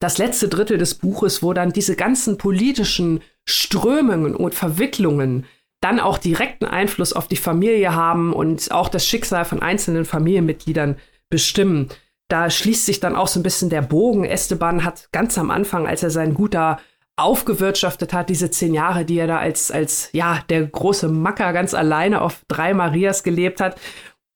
[0.00, 5.46] das letzte Drittel des Buches, wo dann diese ganzen politischen Strömungen und Verwicklungen
[5.80, 10.96] dann auch direkten Einfluss auf die Familie haben und auch das Schicksal von einzelnen Familienmitgliedern
[11.28, 11.88] bestimmen.
[12.28, 14.24] Da schließt sich dann auch so ein bisschen der Bogen.
[14.24, 16.80] Esteban hat ganz am Anfang, als er sein guter
[17.16, 21.74] aufgewirtschaftet hat, diese zehn Jahre, die er da als, als ja, der große Macker ganz
[21.74, 23.80] alleine auf drei Marias gelebt hat.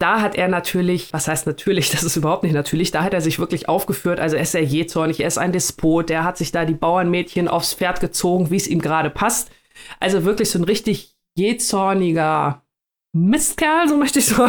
[0.01, 3.21] Da hat er natürlich, was heißt natürlich, das ist überhaupt nicht natürlich, da hat er
[3.21, 4.21] sich wirklich aufgeführt.
[4.21, 7.49] Also er ist sehr jähzornig, er ist ein Despot, der hat sich da die Bauernmädchen
[7.49, 9.51] aufs Pferd gezogen, wie es ihm gerade passt.
[9.99, 12.63] Also wirklich so ein richtig jähzorniger
[13.13, 14.49] Mistkerl, so möchte ich so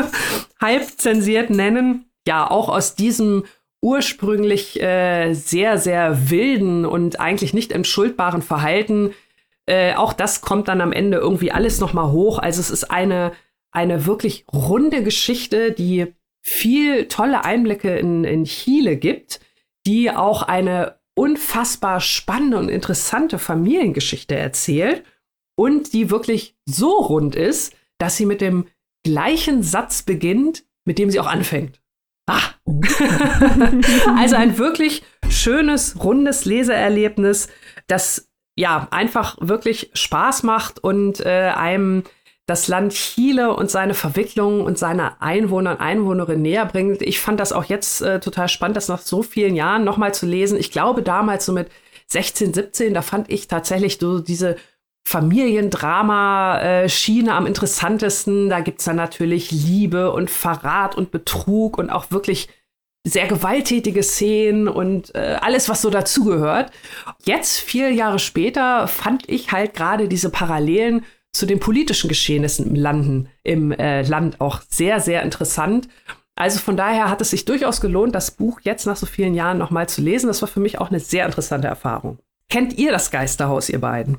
[0.60, 2.06] halb zensiert nennen.
[2.26, 3.44] Ja, auch aus diesem
[3.82, 9.14] ursprünglich äh, sehr, sehr wilden und eigentlich nicht entschuldbaren Verhalten.
[9.66, 12.38] Äh, auch das kommt dann am Ende irgendwie alles noch mal hoch.
[12.38, 13.32] Also es ist eine,
[13.72, 19.40] eine wirklich runde Geschichte, die viel tolle Einblicke in, in Chile gibt,
[19.86, 25.04] die auch eine unfassbar spannende und interessante Familiengeschichte erzählt
[25.56, 28.66] und die wirklich so rund ist, dass sie mit dem
[29.04, 31.79] gleichen Satz beginnt, mit dem sie auch anfängt.
[32.30, 32.40] Ah.
[34.18, 37.48] also ein wirklich schönes, rundes Leseerlebnis,
[37.86, 42.04] das ja einfach wirklich Spaß macht und äh, einem
[42.46, 47.00] das Land Chile und seine Verwicklungen und seine Einwohner und Einwohnerinnen näher bringt.
[47.02, 50.26] Ich fand das auch jetzt äh, total spannend, das nach so vielen Jahren nochmal zu
[50.26, 50.58] lesen.
[50.58, 51.70] Ich glaube, damals so mit
[52.08, 54.56] 16, 17, da fand ich tatsächlich so diese
[55.04, 58.48] Familiendrama-Schiene am interessantesten.
[58.48, 62.48] Da gibt es dann natürlich Liebe und Verrat und Betrug und auch wirklich
[63.04, 66.70] sehr gewalttätige Szenen und äh, alles, was so dazugehört.
[67.24, 72.74] Jetzt, vier Jahre später, fand ich halt gerade diese Parallelen zu den politischen Geschehnissen im,
[72.74, 75.88] Landen, im äh, Land auch sehr, sehr interessant.
[76.36, 79.58] Also von daher hat es sich durchaus gelohnt, das Buch jetzt nach so vielen Jahren
[79.58, 80.26] nochmal zu lesen.
[80.26, 82.18] Das war für mich auch eine sehr interessante Erfahrung.
[82.48, 84.18] Kennt ihr das Geisterhaus, ihr beiden?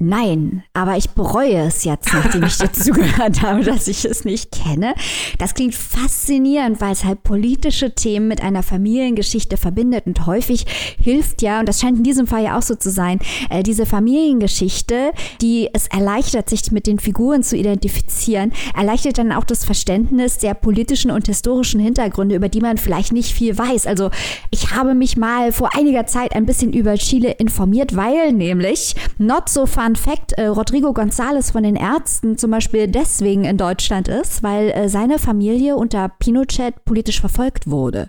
[0.00, 4.50] Nein, aber ich bereue es jetzt, nachdem ich dir zugehört habe, dass ich es nicht
[4.50, 4.94] kenne.
[5.38, 10.66] Das klingt faszinierend, weil es halt politische Themen mit einer Familiengeschichte verbindet und häufig
[11.00, 13.86] hilft ja, und das scheint in diesem Fall ja auch so zu sein, äh, diese
[13.86, 20.38] Familiengeschichte, die es erleichtert, sich mit den Figuren zu identifizieren, erleichtert dann auch das Verständnis
[20.38, 23.86] der politischen und historischen Hintergründe, über die man vielleicht nicht viel weiß.
[23.86, 24.10] Also
[24.50, 29.48] ich habe mich mal vor einiger Zeit ein bisschen über Chile informiert, weil nämlich not
[29.48, 34.08] so far Fun Fact, äh, Rodrigo González von den Ärzten zum Beispiel deswegen in Deutschland
[34.08, 38.08] ist, weil äh, seine Familie unter Pinochet politisch verfolgt wurde.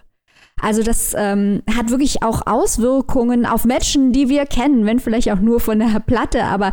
[0.61, 5.41] Also das ähm, hat wirklich auch Auswirkungen auf Menschen, die wir kennen, wenn vielleicht auch
[5.41, 6.45] nur von der Platte.
[6.45, 6.71] Aber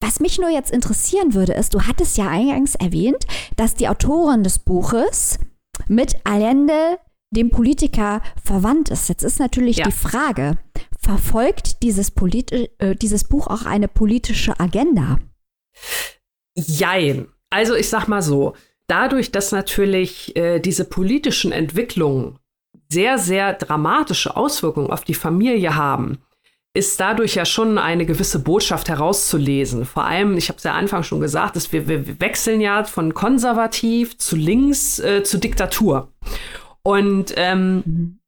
[0.00, 4.44] was mich nur jetzt interessieren würde, ist, du hattest ja eingangs erwähnt, dass die Autorin
[4.44, 5.38] des Buches
[5.88, 6.98] mit Allende,
[7.30, 9.08] dem Politiker, verwandt ist.
[9.08, 9.84] Jetzt ist natürlich ja.
[9.84, 10.58] die Frage,
[10.98, 15.18] verfolgt dieses, politi äh, dieses Buch auch eine politische Agenda?
[16.54, 17.28] Jein.
[17.50, 18.54] Also ich sag mal so,
[18.86, 22.38] dadurch, dass natürlich äh, diese politischen Entwicklungen
[22.90, 26.18] sehr, sehr dramatische Auswirkungen auf die Familie haben,
[26.74, 29.84] ist dadurch ja schon eine gewisse Botschaft herauszulesen.
[29.84, 33.14] Vor allem, ich habe es ja Anfang schon gesagt, dass wir, wir, wechseln ja von
[33.14, 36.12] konservativ zu links äh, zu Diktatur.
[36.82, 38.18] Und ähm, mhm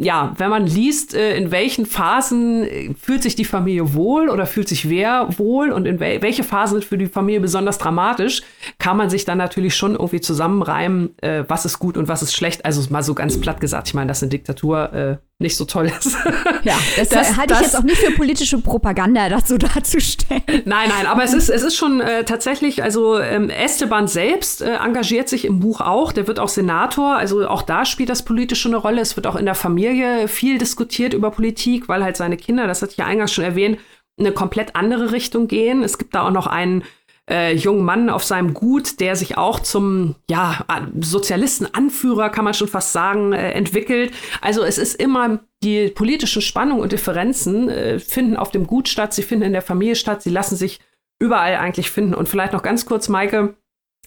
[0.00, 4.46] ja, wenn man liest, äh, in welchen Phasen äh, fühlt sich die Familie wohl oder
[4.46, 8.42] fühlt sich wer wohl und in wel welche Phasen sind für die Familie besonders dramatisch,
[8.78, 12.32] kann man sich dann natürlich schon irgendwie zusammenreimen, äh, was ist gut und was ist
[12.32, 12.64] schlecht.
[12.64, 15.86] Also mal so ganz platt gesagt, ich meine, dass eine Diktatur äh, nicht so toll
[15.86, 16.16] ist.
[16.64, 20.42] Ja, das, das halte ich jetzt auch nicht für politische Propaganda dazu darzustellen.
[20.64, 24.74] Nein, nein, aber es ist, es ist schon äh, tatsächlich, also ähm, Esteban selbst äh,
[24.74, 28.68] engagiert sich im Buch auch, der wird auch Senator, also auch da spielt das politische
[28.68, 29.00] eine Rolle.
[29.00, 32.82] Es wird auch in der Familie viel diskutiert über Politik, weil halt seine Kinder, das
[32.82, 33.78] hatte ich ja eingangs schon erwähnt,
[34.18, 35.84] eine komplett andere Richtung gehen.
[35.84, 36.82] Es gibt da auch noch einen
[37.28, 40.64] äh, jungen Mann auf seinem Gut, der sich auch zum ja,
[41.00, 44.12] Sozialistenanführer, kann man schon fast sagen, äh, entwickelt.
[44.40, 49.12] Also es ist immer die politischen Spannungen und Differenzen äh, finden auf dem Gut statt,
[49.12, 50.80] sie finden in der Familie statt, sie lassen sich
[51.20, 52.14] überall eigentlich finden.
[52.14, 53.54] Und vielleicht noch ganz kurz, Maike,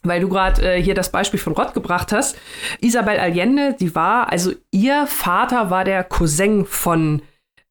[0.03, 2.37] weil du gerade äh, hier das Beispiel von Rott gebracht hast.
[2.79, 7.21] Isabel Allende, die war, also ihr Vater war der Cousin von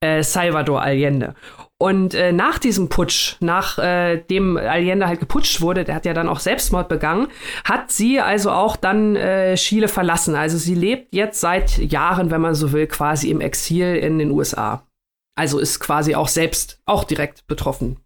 [0.00, 1.34] äh, Salvador Allende.
[1.80, 6.28] Und äh, nach diesem Putsch, nachdem äh, Allende halt geputscht wurde, der hat ja dann
[6.28, 7.28] auch Selbstmord begangen,
[7.64, 10.34] hat sie also auch dann äh, Chile verlassen.
[10.34, 14.30] Also sie lebt jetzt seit Jahren, wenn man so will, quasi im Exil in den
[14.30, 14.86] USA.
[15.38, 17.96] Also ist quasi auch selbst auch direkt betroffen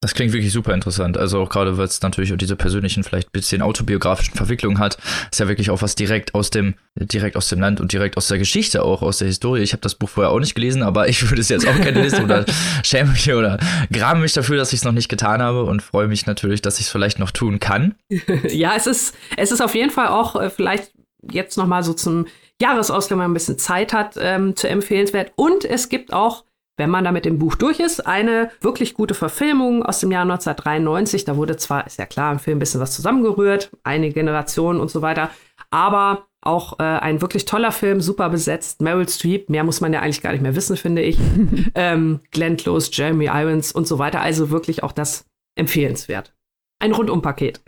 [0.00, 1.18] das klingt wirklich super interessant.
[1.18, 4.96] Also auch gerade, weil es natürlich auch diese persönlichen, vielleicht ein bisschen autobiografischen Verwicklungen hat,
[5.32, 8.28] ist ja wirklich auch was direkt aus dem, direkt aus dem Land und direkt aus
[8.28, 9.60] der Geschichte, auch aus der Historie.
[9.60, 12.00] Ich habe das Buch vorher auch nicht gelesen, aber ich würde es jetzt auch gerne
[12.00, 12.46] lesen oder
[12.84, 13.58] schäme mich oder
[13.92, 16.78] grame mich dafür, dass ich es noch nicht getan habe und freue mich natürlich, dass
[16.78, 17.96] ich es vielleicht noch tun kann.
[18.48, 20.92] ja, es ist, es ist auf jeden Fall auch äh, vielleicht
[21.28, 22.26] jetzt noch mal so zum
[22.60, 25.32] Jahresausgang, wenn man ein bisschen Zeit hat, ähm, zu empfehlenswert.
[25.34, 26.44] Und es gibt auch
[26.78, 30.22] wenn man da mit dem Buch durch ist, eine wirklich gute Verfilmung aus dem Jahr
[30.22, 31.24] 1993.
[31.24, 34.90] Da wurde zwar, ist ja klar, im Film ein bisschen was zusammengerührt, eine Generation und
[34.90, 35.30] so weiter,
[35.70, 38.80] aber auch äh, ein wirklich toller Film, super besetzt.
[38.80, 41.18] Meryl Streep, mehr muss man ja eigentlich gar nicht mehr wissen, finde ich.
[41.74, 44.20] ähm, Glenn Close, Jeremy Irons und so weiter.
[44.20, 46.32] Also wirklich auch das empfehlenswert
[46.80, 47.60] ein Rundumpaket.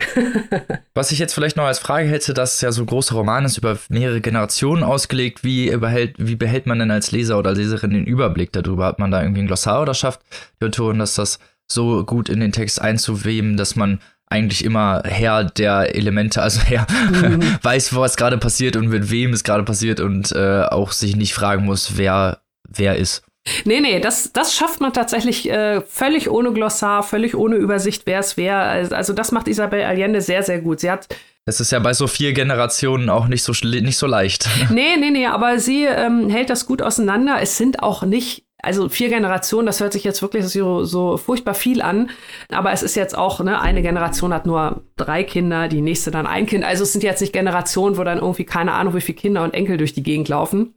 [0.93, 3.77] Was ich jetzt vielleicht noch als Frage hätte, dass ja so große Roman ist über
[3.89, 5.43] mehrere Generationen ausgelegt.
[5.43, 8.85] Wie behält, wie behält man denn als Leser oder Leserin den Überblick darüber?
[8.85, 10.21] Hat man da irgendwie ein Glossar oder schafft
[10.61, 15.43] die Autorin das, das so gut in den Text einzuweben, dass man eigentlich immer Herr
[15.43, 17.57] der Elemente, also Herr mhm.
[17.61, 21.33] weiß, was gerade passiert und mit wem es gerade passiert und äh, auch sich nicht
[21.33, 23.23] fragen muss, wer wer ist.
[23.65, 28.19] Nee, nee, das, das schafft man tatsächlich äh, völlig ohne Glossar, völlig ohne Übersicht, wer
[28.19, 28.57] es wer.
[28.91, 30.79] Also das macht Isabel Allende sehr, sehr gut.
[30.79, 31.07] Sie hat
[31.45, 34.47] das ist ja bei so vier Generationen auch nicht so, nicht so leicht.
[34.69, 37.39] Nee, nee, nee, aber sie ähm, hält das gut auseinander.
[37.41, 41.55] Es sind auch nicht, also vier Generationen, das hört sich jetzt wirklich so, so furchtbar
[41.55, 42.11] viel an.
[42.49, 46.27] Aber es ist jetzt auch, ne, eine Generation hat nur drei Kinder, die nächste dann
[46.27, 46.63] ein Kind.
[46.63, 49.55] Also es sind jetzt nicht Generationen, wo dann irgendwie keine Ahnung, wie viele Kinder und
[49.55, 50.75] Enkel durch die Gegend laufen.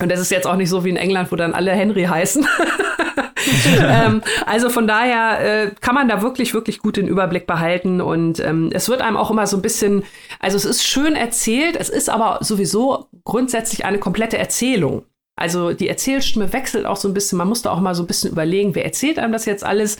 [0.00, 2.46] Und das ist jetzt auch nicht so wie in England, wo dann alle Henry heißen.
[3.80, 8.00] ähm, also von daher äh, kann man da wirklich, wirklich gut den Überblick behalten.
[8.00, 10.04] Und ähm, es wird einem auch immer so ein bisschen,
[10.40, 15.04] also es ist schön erzählt, es ist aber sowieso grundsätzlich eine komplette Erzählung.
[15.36, 17.38] Also die Erzählstimme wechselt auch so ein bisschen.
[17.38, 19.98] Man muss da auch mal so ein bisschen überlegen, wer erzählt einem das jetzt alles.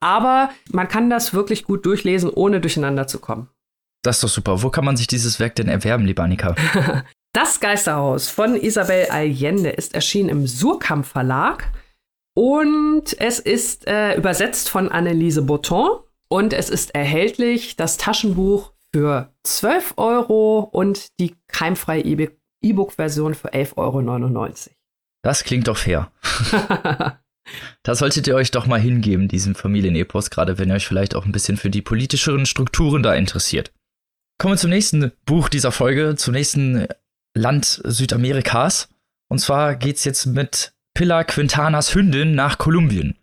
[0.00, 3.48] Aber man kann das wirklich gut durchlesen, ohne durcheinander zu kommen.
[4.02, 4.62] Das ist doch super.
[4.62, 6.56] Wo kann man sich dieses Werk denn erwerben, lieber Annika?
[7.32, 11.70] Das Geisterhaus von Isabel Allende ist erschienen im Surkamp Verlag
[12.34, 19.32] und es ist äh, übersetzt von Anneliese Botton und es ist erhältlich, das Taschenbuch für
[19.44, 22.02] 12 Euro und die keimfreie
[22.62, 24.52] E-Book-Version für 11,99 Euro.
[25.22, 26.10] Das klingt doch fair.
[27.82, 31.26] da solltet ihr euch doch mal hingeben, diesem Familienepos, gerade wenn ihr euch vielleicht auch
[31.26, 33.72] ein bisschen für die politischeren Strukturen da interessiert.
[34.38, 36.88] Kommen wir zum nächsten Buch dieser Folge, zum nächsten
[37.34, 38.88] Land Südamerikas.
[39.28, 43.16] Und zwar geht's jetzt mit Pilar Quintanas Hündin nach Kolumbien.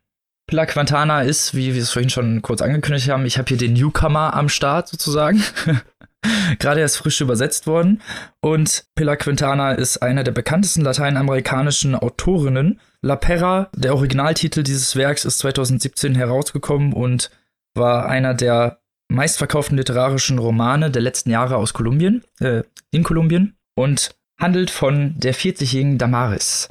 [0.48, 3.74] Pilar Quintana ist, wie wir es vorhin schon kurz angekündigt haben, ich habe hier den
[3.74, 5.44] Newcomer am Start sozusagen.
[6.60, 8.02] Gerade erst frisch übersetzt worden.
[8.40, 12.80] Und Pilar Quintana ist eine der bekanntesten lateinamerikanischen Autorinnen.
[13.02, 17.30] La Perra, der Originaltitel dieses Werks, ist 2017 herausgekommen und
[17.76, 24.16] war einer der meistverkauften literarischen Romane der letzten Jahre aus Kolumbien, äh, in Kolumbien und
[24.40, 26.70] handelt von der 40-jährigen Damaris.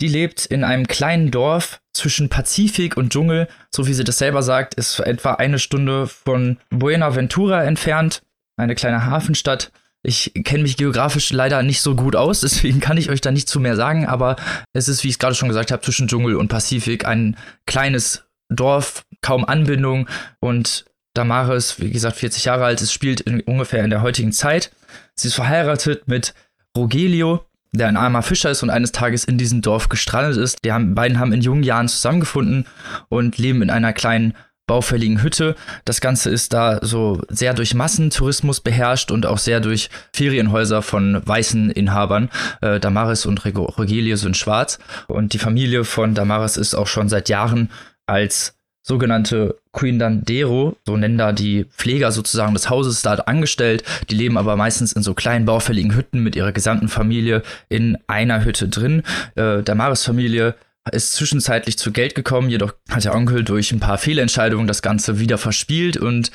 [0.00, 4.42] Die lebt in einem kleinen Dorf zwischen Pazifik und Dschungel, so wie sie das selber
[4.42, 8.22] sagt, ist etwa eine Stunde von Buenaventura entfernt,
[8.58, 9.70] eine kleine Hafenstadt.
[10.02, 13.48] Ich kenne mich geografisch leider nicht so gut aus, deswegen kann ich euch da nicht
[13.48, 14.36] zu mehr sagen, aber
[14.72, 18.24] es ist, wie ich es gerade schon gesagt habe, zwischen Dschungel und Pazifik ein kleines
[18.48, 20.08] Dorf, kaum Anbindung
[20.40, 24.70] und Damaris, wie gesagt, 40 Jahre alt, es spielt in, ungefähr in der heutigen Zeit.
[25.14, 26.34] Sie ist verheiratet mit
[26.76, 30.64] Rogelio, der ein armer Fischer ist und eines Tages in diesem Dorf gestrandet ist.
[30.64, 32.66] Die haben, beiden haben in jungen Jahren zusammengefunden
[33.08, 34.34] und leben in einer kleinen
[34.66, 35.54] baufälligen Hütte.
[35.84, 41.22] Das Ganze ist da so sehr durch Massentourismus beherrscht und auch sehr durch Ferienhäuser von
[41.24, 42.30] weißen Inhabern.
[42.60, 47.28] Äh, Damaris und Rogelio sind schwarz und die Familie von Damaris ist auch schon seit
[47.28, 47.70] Jahren
[48.06, 48.55] als
[48.86, 53.82] sogenannte Quindandero, so nennen da die Pfleger sozusagen des Hauses, da angestellt.
[54.10, 58.44] Die leben aber meistens in so kleinen baufälligen Hütten mit ihrer gesamten Familie in einer
[58.44, 59.02] Hütte drin.
[59.34, 60.54] Äh, Damaris-Familie
[60.92, 65.18] ist zwischenzeitlich zu Geld gekommen, jedoch hat der Onkel durch ein paar Fehlentscheidungen das Ganze
[65.18, 66.30] wieder verspielt und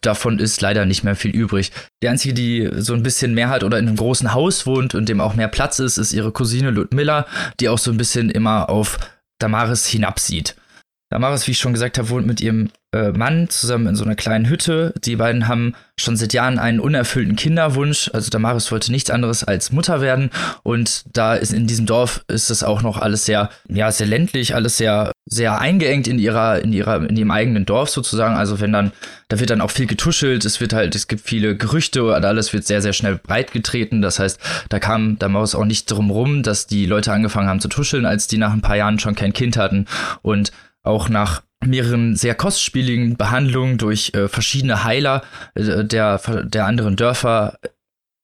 [0.00, 1.70] davon ist leider nicht mehr viel übrig.
[2.02, 5.08] Die einzige, die so ein bisschen mehr hat oder in einem großen Haus wohnt und
[5.08, 7.26] dem auch mehr Platz ist, ist ihre Cousine Ludmilla,
[7.60, 8.98] die auch so ein bisschen immer auf
[9.38, 10.56] Damaris hinabsieht.
[11.12, 14.14] Damaris, wie ich schon gesagt habe, wohnt mit ihrem äh, Mann zusammen in so einer
[14.14, 14.94] kleinen Hütte.
[15.04, 18.10] Die beiden haben schon seit Jahren einen unerfüllten Kinderwunsch.
[18.14, 20.30] Also Damaris wollte nichts anderes als Mutter werden.
[20.62, 24.54] Und da ist in diesem Dorf ist es auch noch alles sehr, ja, sehr ländlich,
[24.54, 28.36] alles sehr, sehr eingeengt in ihrer, in ihrer, in ihrem eigenen Dorf sozusagen.
[28.36, 28.92] Also wenn dann,
[29.28, 30.46] da wird dann auch viel getuschelt.
[30.46, 34.00] Es wird halt, es gibt viele Gerüchte und alles wird sehr, sehr schnell breit getreten.
[34.00, 37.68] Das heißt, da kam Damaris auch nicht drum rum, dass die Leute angefangen haben zu
[37.68, 39.84] tuscheln, als die nach ein paar Jahren schon kein Kind hatten.
[40.22, 45.22] Und auch nach mehreren sehr kostspieligen Behandlungen durch äh, verschiedene Heiler
[45.54, 47.58] äh, der, der anderen Dörfer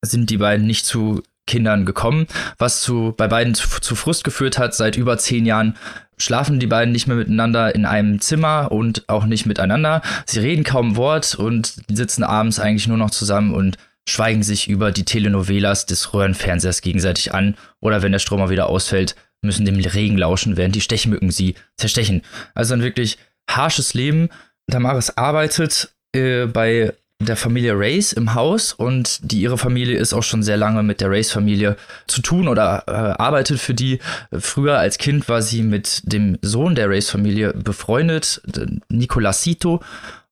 [0.02, 2.26] sind die beiden nicht zu Kindern gekommen,
[2.58, 4.74] was zu, bei beiden zu, zu Frust geführt hat.
[4.74, 5.76] Seit über zehn Jahren
[6.18, 10.02] schlafen die beiden nicht mehr miteinander in einem Zimmer und auch nicht miteinander.
[10.26, 13.76] Sie reden kaum Wort und sitzen abends eigentlich nur noch zusammen und
[14.08, 18.68] schweigen sich über die Telenovelas des Röhrenfernsehers gegenseitig an oder wenn der Strom mal wieder
[18.68, 22.22] ausfällt, müssen dem Regen lauschen, während die Stechmücken sie zerstechen.
[22.54, 24.28] Also ein wirklich harsches Leben.
[24.66, 30.22] Damaris arbeitet äh, bei der Familie Race im Haus und die ihre Familie ist auch
[30.22, 33.98] schon sehr lange mit der Race-Familie zu tun oder äh, arbeitet für die.
[34.38, 38.40] Früher als Kind war sie mit dem Sohn der Race-Familie befreundet,
[38.88, 39.80] Nicolasito.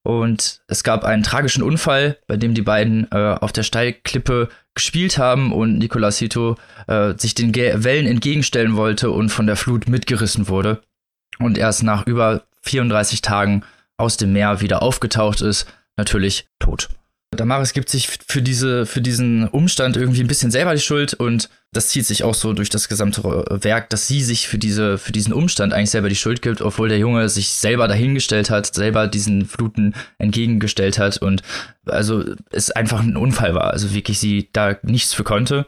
[0.07, 5.17] Und es gab einen tragischen Unfall, bei dem die beiden äh, auf der Steilklippe gespielt
[5.17, 6.55] haben und Nicolasito
[6.87, 10.81] äh, sich den Ge Wellen entgegenstellen wollte und von der Flut mitgerissen wurde
[11.39, 13.63] und erst nach über 34 Tagen
[13.97, 15.67] aus dem Meer wieder aufgetaucht ist,
[15.97, 16.87] natürlich tot.
[17.31, 21.49] Damaris gibt sich für, diese, für diesen Umstand irgendwie ein bisschen selber die Schuld und
[21.73, 25.11] das zieht sich auch so durch das gesamte Werk, dass sie sich für, diese, für
[25.11, 29.07] diesen Umstand eigentlich selber die Schuld gibt, obwohl der Junge sich selber dahingestellt hat, selber
[29.07, 31.43] diesen Fluten entgegengestellt hat und
[31.85, 35.65] also es einfach ein Unfall war, also wirklich sie da nichts für konnte.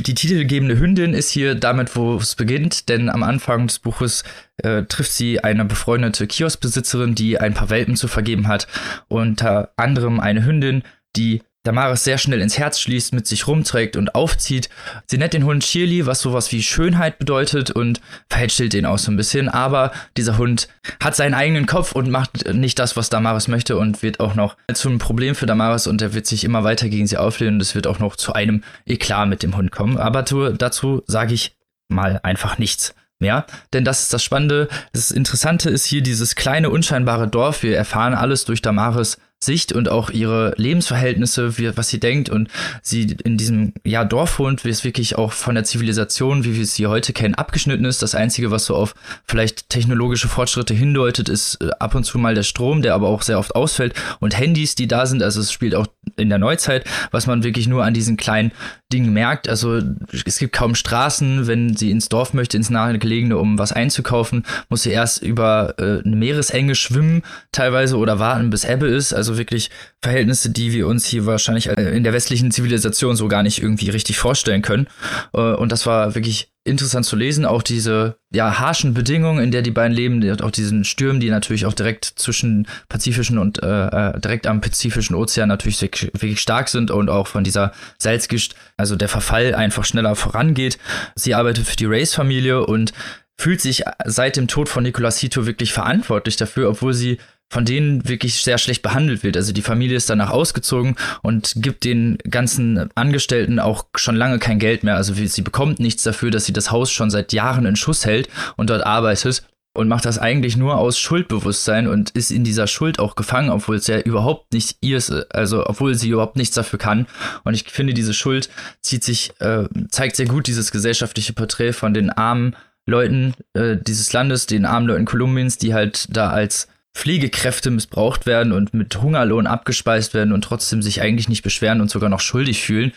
[0.00, 4.24] Die titelgebende Hündin ist hier damit, wo es beginnt, denn am Anfang des Buches
[4.58, 8.66] äh, trifft sie eine befreundete Kioskbesitzerin, die ein paar Welpen zu vergeben hat,
[9.08, 10.82] unter anderem eine Hündin,
[11.16, 14.68] die Damaris sehr schnell ins Herz schließt, mit sich rumträgt und aufzieht.
[15.06, 19.12] Sie nennt den Hund Shirley, was sowas wie Schönheit bedeutet und verhätschelt den auch so
[19.12, 19.48] ein bisschen.
[19.48, 20.68] Aber dieser Hund
[21.00, 24.56] hat seinen eigenen Kopf und macht nicht das, was Damaris möchte und wird auch noch
[24.74, 27.62] zu einem Problem für Damaris und er wird sich immer weiter gegen sie auflehnen und
[27.62, 29.98] es wird auch noch zu einem Eklat mit dem Hund kommen.
[29.98, 31.54] Aber dazu sage ich
[31.88, 32.94] mal einfach nichts.
[33.20, 34.68] Ja, denn das ist das Spannende.
[34.92, 37.62] Das Interessante ist hier dieses kleine, unscheinbare Dorf.
[37.62, 42.48] Wir erfahren alles durch Damaris Sicht und auch ihre Lebensverhältnisse, wie, was sie denkt und
[42.82, 46.66] sie in diesem ja, Dorf wohnt, wie es wirklich auch von der Zivilisation, wie wir
[46.66, 48.02] sie heute kennen, abgeschnitten ist.
[48.02, 52.34] Das Einzige, was so auf vielleicht technologische Fortschritte hindeutet, ist äh, ab und zu mal
[52.34, 55.22] der Strom, der aber auch sehr oft ausfällt und Handys, die da sind.
[55.22, 58.52] Also es spielt auch in der Neuzeit, was man wirklich nur an diesen kleinen
[58.92, 59.48] Dingen merkt.
[59.48, 59.80] Also
[60.24, 64.82] es gibt kaum Straßen, wenn sie ins Dorf möchte, ins nahegelegene, um was einzukaufen, muss
[64.82, 69.12] sie erst über äh, eine Meeresenge schwimmen teilweise oder warten, bis Ebbe ist.
[69.12, 73.42] Also wirklich Verhältnisse, die wir uns hier wahrscheinlich äh, in der westlichen Zivilisation so gar
[73.42, 74.88] nicht irgendwie richtig vorstellen können.
[75.34, 79.62] Äh, und das war wirklich interessant zu lesen, auch diese ja harschen Bedingungen, in der
[79.62, 84.20] die beiden leben, auch diesen Stürmen, die natürlich auch direkt zwischen Pazifischen und äh, äh,
[84.20, 89.08] direkt am Pazifischen Ozean natürlich wirklich stark sind und auch von dieser Salzgischt, also der
[89.08, 90.78] Verfall einfach schneller vorangeht.
[91.16, 92.92] Sie arbeitet für die Race-Familie und
[93.38, 97.18] fühlt sich seit dem Tod von Nicolas Hito wirklich verantwortlich dafür, obwohl sie
[97.52, 99.36] von denen wirklich sehr schlecht behandelt wird.
[99.36, 104.58] Also die Familie ist danach ausgezogen und gibt den ganzen Angestellten auch schon lange kein
[104.58, 104.96] Geld mehr.
[104.96, 108.30] Also sie bekommt nichts dafür, dass sie das Haus schon seit Jahren in Schuss hält
[108.56, 109.42] und dort arbeitet
[109.74, 113.76] und macht das eigentlich nur aus Schuldbewusstsein und ist in dieser Schuld auch gefangen, obwohl
[113.76, 117.06] es ja überhaupt nicht ihr ist, also obwohl sie überhaupt nichts dafür kann.
[117.44, 118.48] Und ich finde, diese Schuld
[118.80, 124.10] zieht sich, äh, zeigt sehr gut dieses gesellschaftliche Porträt von den armen Leuten äh, dieses
[124.14, 129.46] Landes, den armen Leuten Kolumbiens, die halt da als Pflegekräfte missbraucht werden und mit Hungerlohn
[129.46, 132.92] abgespeist werden und trotzdem sich eigentlich nicht beschweren und sogar noch schuldig fühlen,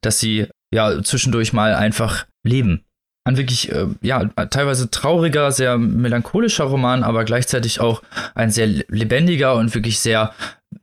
[0.00, 2.84] dass sie ja zwischendurch mal einfach leben.
[3.24, 8.02] Ein wirklich, äh, ja, teilweise trauriger, sehr melancholischer Roman, aber gleichzeitig auch
[8.34, 10.32] ein sehr lebendiger und wirklich sehr,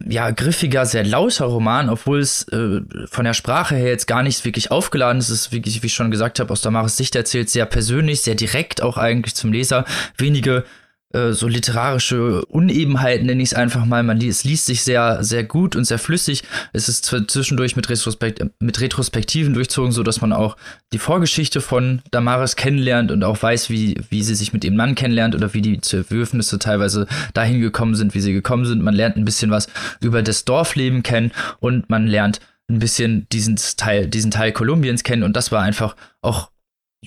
[0.08, 4.46] ja, griffiger, sehr lauter Roman, obwohl es äh, von der Sprache her jetzt gar nicht
[4.46, 5.30] wirklich aufgeladen ist.
[5.30, 8.36] Es ist wirklich, wie ich schon gesagt habe, aus Damaris Sicht erzählt, sehr persönlich, sehr
[8.36, 9.86] direkt auch eigentlich zum Leser.
[10.18, 10.66] Wenige
[11.14, 14.04] äh, so literarische Unebenheiten, nenne ich es einfach mal.
[14.04, 16.44] Man es liest sich sehr, sehr gut und sehr flüssig.
[16.74, 20.58] Es ist zwischendurch mit, Retrospekt mit Retrospektiven durchzogen, so dass man auch
[20.94, 24.96] die Vorgeschichte von Damaris kennenlernt und auch weiß, wie, wie sie sich mit ihrem Mann
[24.96, 28.82] kennenlernt oder wie die Zerwürfnisse teilweise dahin gekommen sind, wie sie gekommen sind.
[28.82, 29.68] Man lernt ein bisschen was
[30.02, 35.24] über das Dorfleben kennen und man lernt ein bisschen diesen Teil, diesen Teil Kolumbiens kennen
[35.24, 36.50] und das war einfach auch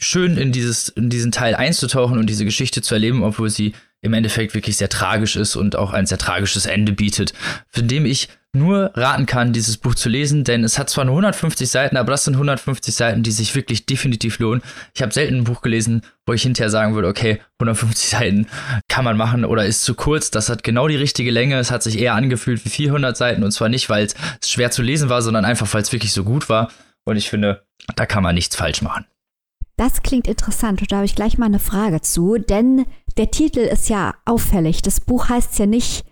[0.00, 4.12] schön in dieses, in diesen Teil einzutauchen und diese Geschichte zu erleben, obwohl sie im
[4.12, 7.32] Endeffekt wirklich sehr tragisch ist und auch ein sehr tragisches Ende bietet,
[7.70, 11.14] von dem ich nur raten kann, dieses Buch zu lesen, denn es hat zwar nur
[11.14, 14.62] 150 Seiten, aber das sind 150 Seiten, die sich wirklich definitiv lohnen.
[14.94, 18.46] Ich habe selten ein Buch gelesen, wo ich hinterher sagen würde, okay, 150 Seiten
[18.88, 20.30] kann man machen oder ist zu kurz.
[20.30, 21.58] Das hat genau die richtige Länge.
[21.58, 24.14] Es hat sich eher angefühlt wie 400 Seiten und zwar nicht, weil es
[24.50, 26.70] schwer zu lesen war, sondern einfach, weil es wirklich so gut war.
[27.04, 27.64] Und ich finde,
[27.96, 29.06] da kann man nichts falsch machen.
[29.78, 32.84] Das klingt interessant und da habe ich gleich mal eine Frage zu, denn
[33.16, 34.82] der Titel ist ja auffällig.
[34.82, 36.04] Das Buch heißt ja nicht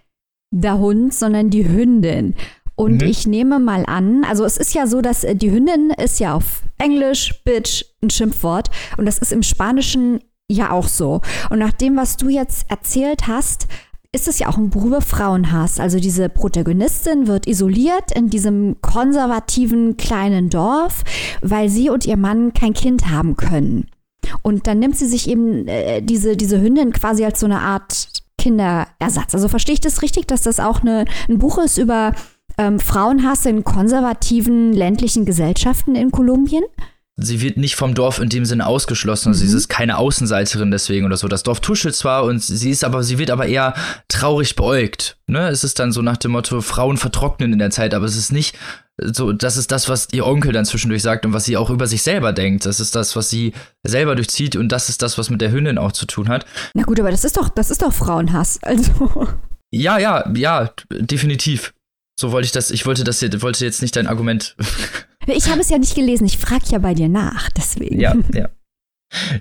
[0.53, 2.37] der Hund, sondern die Hündin.
[2.77, 3.09] Und mhm.
[3.09, 6.35] ich nehme mal an, also es ist ja so, dass äh, die Hündin ist ja
[6.35, 8.71] auf Englisch, Bitch, ein Schimpfwort.
[8.99, 11.21] Und das ist im Spanischen ja auch so.
[11.51, 13.67] Und nach dem, was du jetzt erzählt hast,
[14.17, 15.79] ist es ja auch ein Buch über Frauenhass.
[15.79, 21.05] Also diese Protagonistin wird isoliert in diesem konservativen kleinen Dorf,
[21.43, 23.91] weil sie und ihr Mann kein Kind haben können.
[24.41, 28.09] Und dann nimmt sie sich eben äh, diese, diese Hündin quasi als so eine Art
[28.39, 29.35] Kinderersatz.
[29.35, 32.13] Also verstehe ich das richtig, dass das auch eine, ein Buch ist über
[32.57, 36.65] ähm, Frauenhass in konservativen ländlichen Gesellschaften in Kolumbien?
[37.17, 39.31] Sie wird nicht vom Dorf in dem Sinne ausgeschlossen.
[39.31, 39.49] Also mhm.
[39.49, 41.29] sie ist keine Außenseiterin deswegen oder so.
[41.29, 43.75] Das Dorf tuschelt zwar und sie ist aber, sie wird aber eher
[44.09, 45.17] traurig beäugt.
[45.27, 45.49] Ne?
[45.49, 48.33] Es ist dann so nach dem Motto, Frauen vertrocknen in der Zeit, aber es ist
[48.33, 48.57] nicht
[48.99, 51.87] so, das ist das, was ihr Onkel dann zwischendurch sagt und was sie auch über
[51.87, 52.65] sich selber denkt.
[52.65, 53.53] Das ist das, was sie
[53.83, 56.47] selber durchzieht und das ist das, was mit der Hündin auch zu tun hat.
[56.75, 58.59] Na gut, aber das ist doch, das ist doch Frauenhass.
[58.67, 59.29] Also.
[59.71, 61.73] Ja, ja, ja, definitiv.
[62.19, 64.57] So wollte ich das, ich wollte das, wollte jetzt nicht dein Argument
[65.27, 68.01] ich habe es ja nicht gelesen, ich frage ja bei dir nach, deswegen.
[68.01, 68.49] Ja, ja.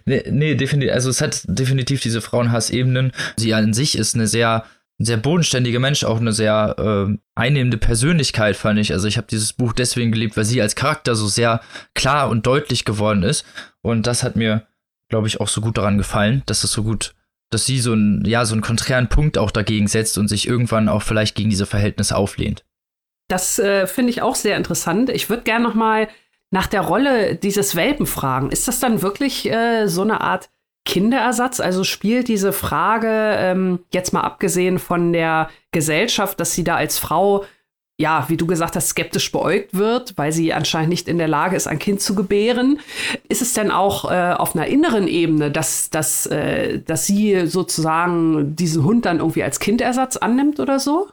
[0.05, 3.11] Nee, nee, definitiv, also es hat definitiv diese Frauenhass-Ebenen.
[3.37, 4.65] Sie an sich ist eine sehr,
[4.99, 8.93] sehr bodenständige Mensch, auch eine sehr äh, einnehmende Persönlichkeit, fand ich.
[8.93, 11.61] Also ich habe dieses Buch deswegen geliebt, weil sie als Charakter so sehr
[11.93, 13.45] klar und deutlich geworden ist.
[13.81, 14.67] Und das hat mir,
[15.09, 17.15] glaube ich, auch so gut daran gefallen, dass es so gut,
[17.49, 20.89] dass sie so einen, ja, so einen konträren Punkt auch dagegen setzt und sich irgendwann
[20.89, 22.64] auch vielleicht gegen diese Verhältnisse auflehnt.
[23.27, 25.09] Das äh, finde ich auch sehr interessant.
[25.09, 26.07] Ich würde gerne noch mal
[26.51, 28.51] nach der Rolle dieses Welpen fragen.
[28.51, 30.49] Ist das dann wirklich äh, so eine Art
[30.85, 31.59] Kinderersatz?
[31.59, 36.99] Also spielt diese Frage, ähm, jetzt mal abgesehen von der Gesellschaft, dass sie da als
[36.99, 37.45] Frau,
[37.97, 41.55] ja, wie du gesagt hast, skeptisch beäugt wird, weil sie anscheinend nicht in der Lage
[41.55, 42.79] ist, ein Kind zu gebären.
[43.27, 48.55] Ist es denn auch äh, auf einer inneren Ebene, dass, dass, äh, dass sie sozusagen
[48.55, 51.09] diesen Hund dann irgendwie als Kindersatz annimmt oder so?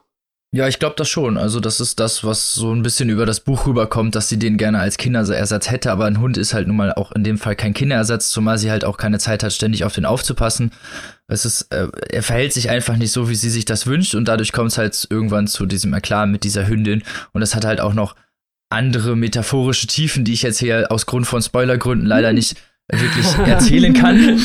[0.55, 1.39] Ja, ich glaube das schon.
[1.39, 4.59] Also das ist das, was so ein bisschen über das Buch rüberkommt, dass sie den
[4.59, 7.57] gerne als Kinderersatz hätte, aber ein Hund ist halt nun mal auch in dem Fall
[7.57, 10.71] kein Kinderersatz, zumal sie halt auch keine Zeit hat, ständig auf den aufzupassen.
[11.27, 14.29] Es ist, äh, er verhält sich einfach nicht so, wie sie sich das wünscht und
[14.29, 17.81] dadurch kommt es halt irgendwann zu diesem Eklat mit dieser Hündin und es hat halt
[17.81, 18.15] auch noch
[18.69, 22.35] andere metaphorische Tiefen, die ich jetzt hier aus Grund von Spoilergründen leider hm.
[22.35, 22.57] nicht
[22.91, 24.41] wirklich erzählen kann.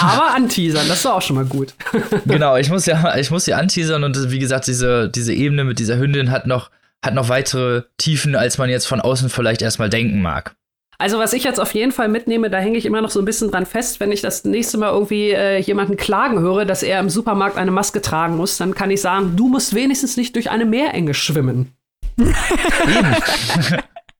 [0.00, 1.74] Aber anteasern, das ist auch schon mal gut.
[2.26, 5.78] genau, ich muss ja, ich muss sie anteasern und wie gesagt, diese, diese Ebene mit
[5.78, 6.70] dieser Hündin hat noch,
[7.04, 10.54] hat noch weitere Tiefen, als man jetzt von außen vielleicht erstmal denken mag.
[11.00, 13.24] Also was ich jetzt auf jeden Fall mitnehme, da hänge ich immer noch so ein
[13.24, 16.98] bisschen dran fest, wenn ich das nächste Mal irgendwie äh, jemanden klagen höre, dass er
[16.98, 20.50] im Supermarkt eine Maske tragen muss, dann kann ich sagen, du musst wenigstens nicht durch
[20.50, 21.72] eine Meerenge schwimmen.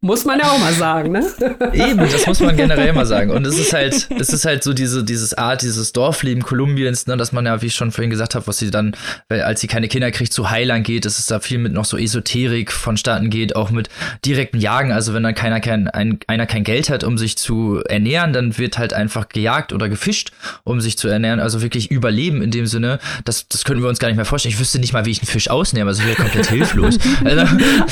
[0.01, 1.27] Muss man ja auch mal sagen, ne?
[1.73, 3.33] Eben, das muss man generell mal sagen.
[3.33, 7.17] Und es ist halt, es ist halt so diese, dieses Art, dieses Dorfleben Kolumbiens, ne,
[7.17, 8.95] dass man ja, wie ich schon vorhin gesagt habe, was sie dann,
[9.29, 11.97] als sie keine Kinder kriegt, zu Heilern geht, dass es da viel mit noch so
[11.97, 13.89] Esoterik vonstatten geht, auch mit
[14.25, 14.93] direktem Jagen.
[14.93, 18.57] Also wenn dann keiner kein, ein, einer kein Geld hat, um sich zu ernähren, dann
[18.57, 20.31] wird halt einfach gejagt oder gefischt,
[20.63, 21.41] um sich zu ernähren.
[21.41, 24.55] Also wirklich überleben in dem Sinne, das, das können wir uns gar nicht mehr vorstellen.
[24.55, 25.89] Ich wüsste nicht mal, wie ich einen Fisch ausnehme.
[25.89, 26.99] Also ich wäre komplett hilflos.
[27.25, 27.43] Also,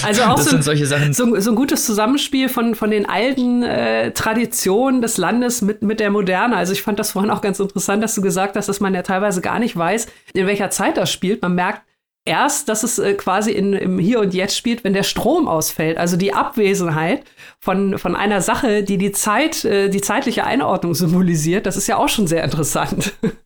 [0.07, 1.13] also auch das so, sind solche Sachen.
[1.13, 5.99] So, so ein gutes Zusammenspiel von, von den alten äh, Traditionen des Landes mit, mit
[5.99, 6.55] der Moderne.
[6.55, 9.01] Also ich fand das vorhin auch ganz interessant, dass du gesagt hast, dass man ja
[9.01, 11.41] teilweise gar nicht weiß, in welcher Zeit das spielt.
[11.41, 11.81] Man merkt
[12.27, 15.97] erst, dass es äh, quasi in, im Hier und Jetzt spielt, wenn der Strom ausfällt.
[15.97, 17.25] Also die Abwesenheit
[17.61, 21.65] von, von einer Sache, die die Zeit, äh, die zeitliche Einordnung symbolisiert.
[21.65, 23.15] Das ist ja auch schon sehr interessant.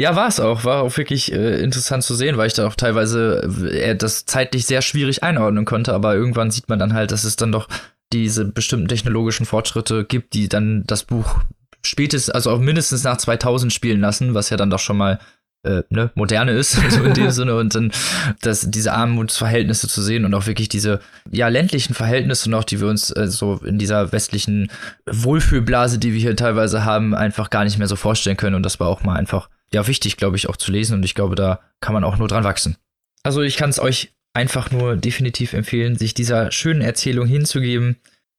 [0.00, 0.64] Ja, war es auch.
[0.64, 4.64] War auch wirklich äh, interessant zu sehen, weil ich da auch teilweise äh, das zeitlich
[4.64, 5.92] sehr schwierig einordnen konnte.
[5.92, 7.68] Aber irgendwann sieht man dann halt, dass es dann doch
[8.10, 11.40] diese bestimmten technologischen Fortschritte gibt, die dann das Buch
[11.84, 15.18] spätestens, also auch mindestens nach 2000 spielen lassen, was ja dann doch schon mal
[15.64, 17.92] äh, ne, moderne ist, so in dem Sinne, und dann
[18.40, 22.88] das, diese Armutsverhältnisse zu sehen und auch wirklich diese ja ländlichen Verhältnisse noch, die wir
[22.88, 24.70] uns äh, so in dieser westlichen
[25.04, 28.56] Wohlfühlblase, die wir hier teilweise haben, einfach gar nicht mehr so vorstellen können.
[28.56, 30.94] Und das war auch mal einfach ja wichtig, glaube ich, auch zu lesen.
[30.94, 32.76] Und ich glaube, da kann man auch nur dran wachsen.
[33.22, 37.96] Also ich kann es euch einfach nur definitiv empfehlen, sich dieser schönen Erzählung hinzugeben.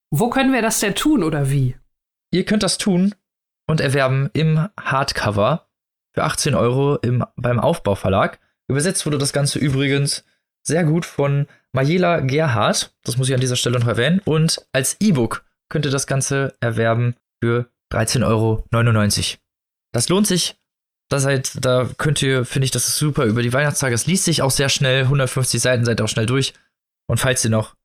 [0.10, 1.76] Wo können wir das denn tun oder wie?
[2.32, 3.14] Ihr könnt das tun
[3.68, 5.68] und erwerben im Hardcover
[6.14, 8.40] für 18 Euro im, beim Aufbauverlag.
[8.68, 10.24] Übersetzt wurde das Ganze übrigens
[10.64, 14.98] sehr gut von Majela Gerhardt, das muss ich an dieser Stelle noch erwähnen, und als
[15.00, 18.68] E-Book könnt ihr das Ganze erwerben für 13,99 Euro.
[19.94, 20.61] Das lohnt sich.
[21.12, 23.94] Das halt, da könnt ihr, finde ich, das ist super über die Weihnachtstage.
[23.94, 26.54] Es liest sich auch sehr schnell, 150 Seiten seid ihr auch schnell durch.
[27.10, 27.76] Und falls ihr noch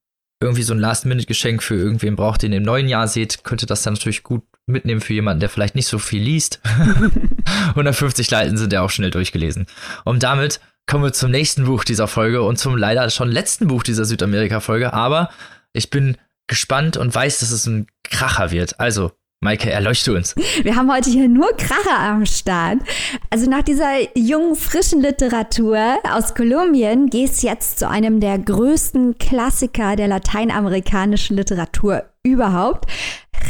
[0.41, 3.67] irgendwie so ein Last-Minute-Geschenk für irgendwen braucht, den ihr im neuen Jahr seht, könnt ihr
[3.67, 6.61] das dann natürlich gut mitnehmen für jemanden, der vielleicht nicht so viel liest.
[7.71, 9.67] 150 Seiten sind ja auch schnell durchgelesen.
[10.05, 13.83] Und damit kommen wir zum nächsten Buch dieser Folge und zum leider schon letzten Buch
[13.83, 14.93] dieser Südamerika-Folge.
[14.93, 15.31] Aber
[15.73, 16.17] ich bin
[16.47, 18.79] gespannt und weiß, dass es ein Kracher wird.
[18.79, 19.11] Also,
[19.43, 20.35] Maike, erleuchte uns.
[20.63, 22.79] Wir haben heute hier nur Kracher am Start.
[23.31, 25.79] Also nach dieser jungen, frischen Literatur
[26.11, 32.91] aus Kolumbien geht es jetzt zu einem der größten Klassiker der lateinamerikanischen Literatur überhaupt.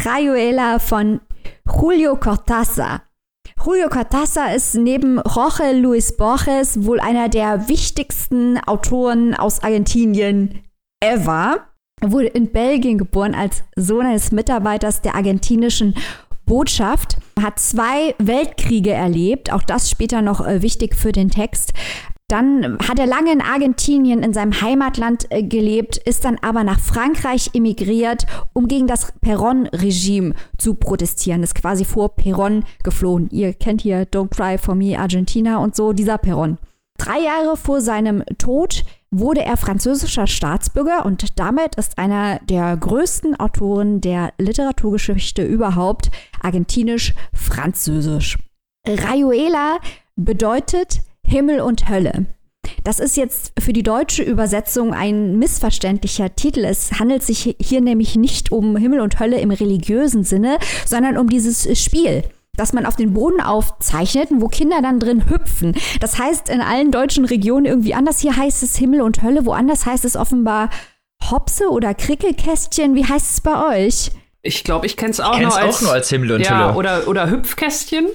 [0.05, 1.20] Rayuela von
[1.66, 3.03] Julio Cortázar.
[3.64, 10.64] Julio Cortázar ist neben Jorge Luis Borges wohl einer der wichtigsten Autoren aus Argentinien
[11.01, 11.68] ever.
[12.03, 15.94] Er wurde in Belgien geboren als Sohn eines Mitarbeiters der argentinischen
[16.44, 21.72] Botschaft, hat zwei Weltkriege erlebt, auch das später noch äh, wichtig für den Text.
[22.28, 26.80] Dann hat er lange in Argentinien, in seinem Heimatland äh, gelebt, ist dann aber nach
[26.80, 31.42] Frankreich emigriert, um gegen das Perron-Regime zu protestieren.
[31.42, 33.28] Ist quasi vor Perron geflohen.
[33.30, 36.59] Ihr kennt hier Don't Cry for Me Argentina und so, dieser Perron.
[36.99, 43.39] Drei Jahre vor seinem Tod wurde er französischer Staatsbürger und damit ist einer der größten
[43.39, 48.39] Autoren der Literaturgeschichte überhaupt argentinisch-französisch.
[48.87, 49.79] Rayuela
[50.17, 52.27] bedeutet Himmel und Hölle.
[52.85, 56.65] Das ist jetzt für die deutsche Übersetzung ein missverständlicher Titel.
[56.65, 61.29] Es handelt sich hier nämlich nicht um Himmel und Hölle im religiösen Sinne, sondern um
[61.29, 62.25] dieses Spiel
[62.57, 65.75] das man auf den Boden aufzeichnet, wo Kinder dann drin hüpfen.
[66.01, 68.21] Das heißt in allen deutschen Regionen irgendwie anders.
[68.21, 70.71] Hier heißt es Himmel und Hölle, woanders heißt es offenbar
[71.31, 72.95] Hopse oder Krickelkästchen.
[72.95, 74.11] Wie heißt es bei euch?
[74.43, 76.77] Ich glaube, ich kenne es auch, noch als, auch nur als Himmel und ja, Hölle.
[76.77, 78.07] Oder, oder Hüpfkästchen.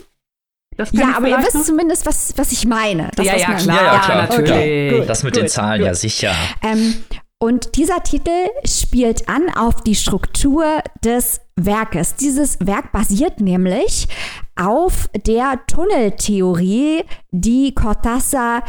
[0.92, 1.64] ja, aber ihr wisst noch?
[1.64, 3.12] zumindest, was, was ich meine.
[3.16, 4.52] Das, ja, ja, klar, ja, ja, klar, natürlich.
[4.52, 5.88] Okay, das mit gut, den Zahlen, gut.
[5.88, 6.34] ja sicher.
[6.64, 7.04] Ähm,
[7.42, 10.64] und dieser Titel spielt an auf die Struktur
[11.04, 12.14] des Werkes.
[12.16, 14.08] Dieses Werk basiert nämlich
[14.56, 18.62] auf der Tunneltheorie, die Cortázar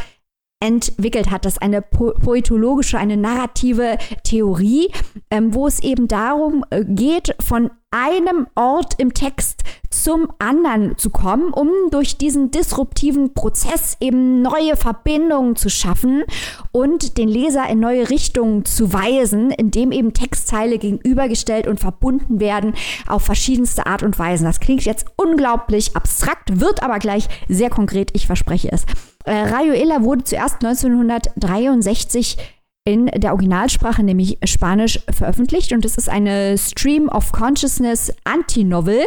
[0.63, 1.45] entwickelt hat.
[1.45, 4.89] Das ist eine po poetologische, eine narrative Theorie,
[5.29, 11.11] ähm, wo es eben darum äh, geht, von einem Ort im Text zum anderen zu
[11.11, 16.23] kommen, um durch diesen disruptiven Prozess eben neue Verbindungen zu schaffen
[16.71, 22.73] und den Leser in neue Richtungen zu weisen, indem eben Textteile gegenübergestellt und verbunden werden
[23.07, 24.45] auf verschiedenste Art und Weisen.
[24.45, 28.87] Das klingt jetzt unglaublich abstrakt, wird aber gleich sehr konkret, ich verspreche es.
[29.25, 32.37] Äh, Rayuela wurde zuerst 1963
[32.85, 35.71] in der Originalsprache, nämlich Spanisch, veröffentlicht.
[35.71, 39.05] Und es ist eine Stream of Consciousness Anti-Novel,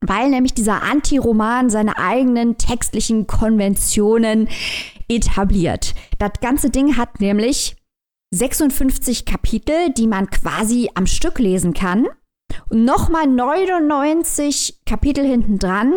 [0.00, 4.48] weil nämlich dieser Anti-Roman seine eigenen textlichen Konventionen
[5.08, 5.94] etabliert.
[6.18, 7.76] Das ganze Ding hat nämlich
[8.34, 12.06] 56 Kapitel, die man quasi am Stück lesen kann.
[12.70, 15.92] Und nochmal 99 Kapitel hinten dran,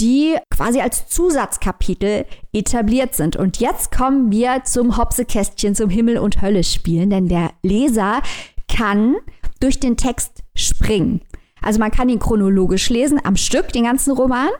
[0.00, 3.36] die quasi als Zusatzkapitel etabliert sind.
[3.36, 8.22] Und jetzt kommen wir zum Hopsekästchen, zum Himmel- und Hölle-Spielen, denn der Leser
[8.68, 9.16] kann
[9.60, 11.22] durch den Text springen.
[11.62, 14.50] Also man kann ihn chronologisch lesen, am Stück, den ganzen Roman.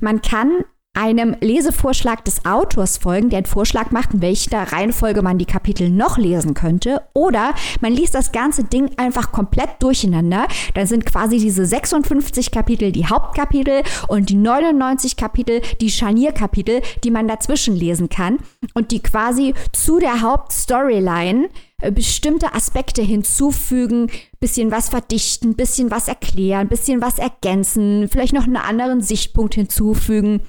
[0.00, 5.38] Man kann einem Lesevorschlag des Autors folgen, der einen Vorschlag macht, in welcher Reihenfolge man
[5.38, 7.00] die Kapitel noch lesen könnte.
[7.14, 10.46] Oder man liest das ganze Ding einfach komplett durcheinander.
[10.74, 17.10] Dann sind quasi diese 56 Kapitel die Hauptkapitel und die 99 Kapitel die Scharnierkapitel, die
[17.10, 18.38] man dazwischen lesen kann
[18.74, 21.48] und die quasi zu der Hauptstoryline
[21.80, 28.44] äh, bestimmte Aspekte hinzufügen, bisschen was verdichten, bisschen was erklären, bisschen was ergänzen, vielleicht noch
[28.44, 30.42] einen anderen Sichtpunkt hinzufügen.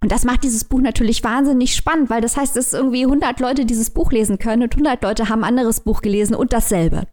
[0.00, 3.66] Und das macht dieses Buch natürlich wahnsinnig spannend, weil das heißt, dass irgendwie 100 Leute
[3.66, 7.08] dieses Buch lesen können und 100 Leute haben anderes Buch gelesen und dasselbe.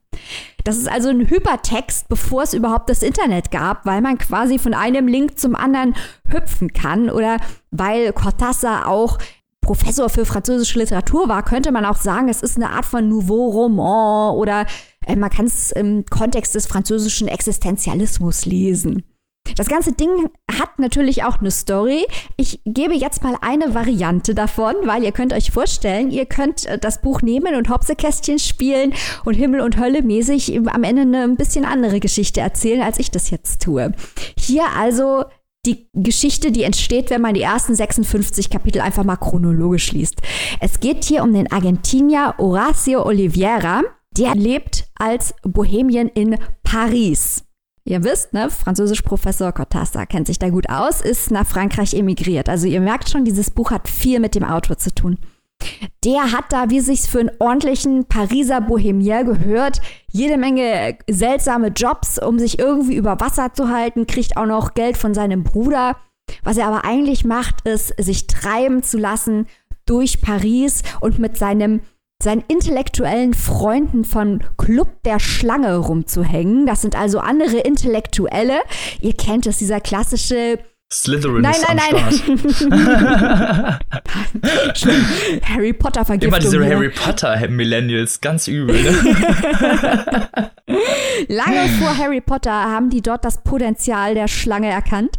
[0.64, 4.76] Das ist also ein Hypertext, bevor es überhaupt das Internet gab, weil man quasi von
[4.76, 5.96] einem Link zum anderen
[6.28, 7.38] hüpfen kann oder
[7.72, 9.18] weil Cortázar auch
[9.62, 13.50] Professor für französische Literatur war, könnte man auch sagen, es ist eine Art von Nouveau
[13.50, 14.68] Roman oder
[15.08, 19.04] äh, man kann es im Kontext des französischen Existenzialismus lesen.
[19.56, 20.10] Das ganze Ding
[20.52, 22.06] hat natürlich auch eine Story.
[22.36, 26.78] Ich gebe jetzt mal eine Variante davon, weil ihr könnt euch vorstellen, ihr könnt äh,
[26.78, 28.94] das Buch nehmen und Hopsekästchen spielen
[29.24, 33.12] und Himmel und Hölle mäßig am Ende eine ein bisschen andere Geschichte erzählen, als ich
[33.12, 33.94] das jetzt tue.
[34.38, 35.26] Hier also
[35.66, 40.22] die Geschichte, die entsteht, wenn man die ersten 56 Kapitel einfach mal chronologisch liest.
[40.60, 43.82] Es geht hier um den Argentinier Horacio Oliveira.
[44.12, 47.45] Der lebt als Bohemien in Paris.
[47.88, 52.50] Ihr wisst, ne, Französisch-Professor Cortázar kennt sich da gut aus, ist nach Frankreich emigriert.
[52.50, 55.20] Also ihr merkt schon, dieses Buch hat viel mit dem Autor zu tun.
[56.04, 59.82] Der hat da, wie sich's für einen ordentlichen Pariser Bohemier gehört,
[60.12, 64.98] jede Menge seltsame Jobs, um sich irgendwie über Wasser zu halten, kriegt auch noch Geld
[64.98, 65.96] von seinem Bruder.
[66.44, 69.46] Was er aber eigentlich macht, ist, sich treiben zu lassen
[69.86, 71.82] durch Paris und mit seinem
[72.22, 76.66] seinen intellektuellen Freunden von Club der Schlange rumzuhängen.
[76.66, 78.60] Das sind also andere Intellektuelle.
[79.02, 80.60] Ihr kennt es, dieser klassische
[80.94, 82.14] Slytherin nein, ist nein, am nein.
[84.76, 85.00] Start.
[85.50, 86.28] Harry Potter Vergiftung.
[86.28, 86.64] Immer diese.
[86.64, 88.82] Harry Potter Millennials, ganz übel.
[88.82, 88.92] Ne?
[91.28, 95.18] Lange vor Harry Potter haben die dort das Potenzial der Schlange erkannt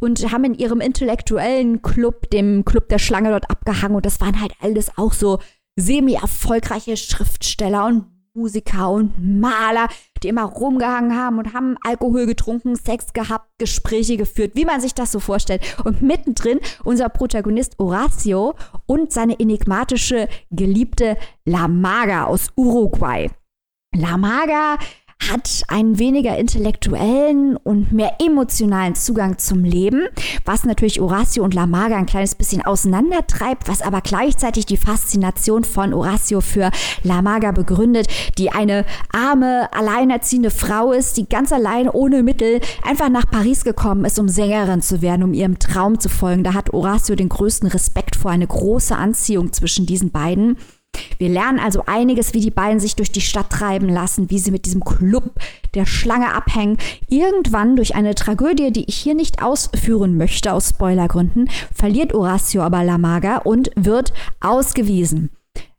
[0.00, 3.96] und haben in ihrem intellektuellen Club, dem Club der Schlange, dort abgehangen.
[3.96, 5.40] Und das waren halt alles auch so
[5.78, 9.88] semi-erfolgreiche Schriftsteller und Musiker und Maler,
[10.22, 14.94] die immer rumgehangen haben und haben Alkohol getrunken, Sex gehabt, Gespräche geführt, wie man sich
[14.94, 15.62] das so vorstellt.
[15.84, 18.54] Und mittendrin unser Protagonist Horacio
[18.86, 23.30] und seine enigmatische Geliebte La Maga aus Uruguay.
[23.94, 24.78] La Maga
[25.30, 30.06] hat einen weniger intellektuellen und mehr emotionalen Zugang zum Leben,
[30.44, 35.64] was natürlich Horacio und La Maga ein kleines bisschen auseinandertreibt, was aber gleichzeitig die Faszination
[35.64, 36.70] von Horacio für
[37.02, 38.08] La Maga begründet,
[38.38, 44.04] die eine arme, alleinerziehende Frau ist, die ganz allein ohne Mittel einfach nach Paris gekommen
[44.04, 46.44] ist, um Sängerin zu werden, um ihrem Traum zu folgen.
[46.44, 50.56] Da hat Horacio den größten Respekt vor eine große Anziehung zwischen diesen beiden.
[51.18, 54.50] Wir lernen also einiges, wie die beiden sich durch die Stadt treiben lassen, wie sie
[54.50, 55.32] mit diesem Club
[55.74, 56.78] der Schlange abhängen.
[57.08, 62.84] Irgendwann durch eine Tragödie, die ich hier nicht ausführen möchte aus Spoilergründen, verliert Horacio aber
[62.84, 65.30] La Maga und wird ausgewiesen.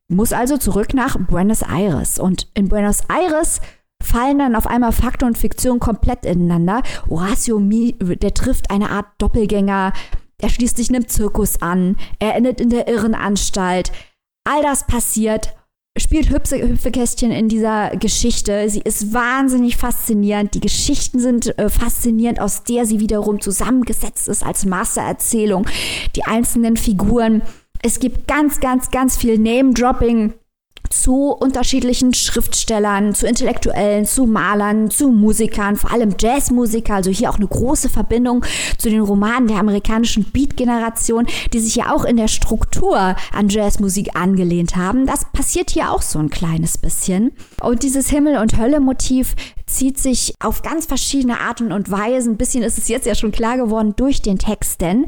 [0.07, 2.17] Muss also zurück nach Buenos Aires.
[2.17, 3.61] Und in Buenos Aires
[4.01, 6.81] fallen dann auf einmal Fakt und Fiktion komplett ineinander.
[7.09, 9.93] Horacio, der trifft eine Art Doppelgänger.
[10.41, 11.95] Er schließt sich einem Zirkus an.
[12.17, 13.91] Er endet in der Irrenanstalt.
[14.43, 15.55] All das passiert,
[15.97, 18.69] spielt Hüpfe, Hüpfekästchen in dieser Geschichte.
[18.69, 20.53] Sie ist wahnsinnig faszinierend.
[20.55, 25.67] Die Geschichten sind äh, faszinierend, aus der sie wiederum zusammengesetzt ist als Mastererzählung.
[26.15, 27.41] Die einzelnen Figuren.
[27.81, 30.33] Es gibt ganz, ganz, ganz viel Name-Dropping
[30.89, 37.37] zu unterschiedlichen Schriftstellern, zu Intellektuellen, zu Malern, zu Musikern, vor allem Jazzmusiker, also hier auch
[37.37, 38.45] eine große Verbindung
[38.77, 44.15] zu den Romanen der amerikanischen Beat-Generation, die sich ja auch in der Struktur an Jazzmusik
[44.15, 45.05] angelehnt haben.
[45.05, 47.31] Das passiert hier auch so ein kleines bisschen.
[47.61, 49.35] Und dieses Himmel- und Hölle-Motiv
[49.65, 53.31] zieht sich auf ganz verschiedene Arten und Weisen, ein bisschen ist es jetzt ja schon
[53.31, 55.07] klar geworden, durch den Text, denn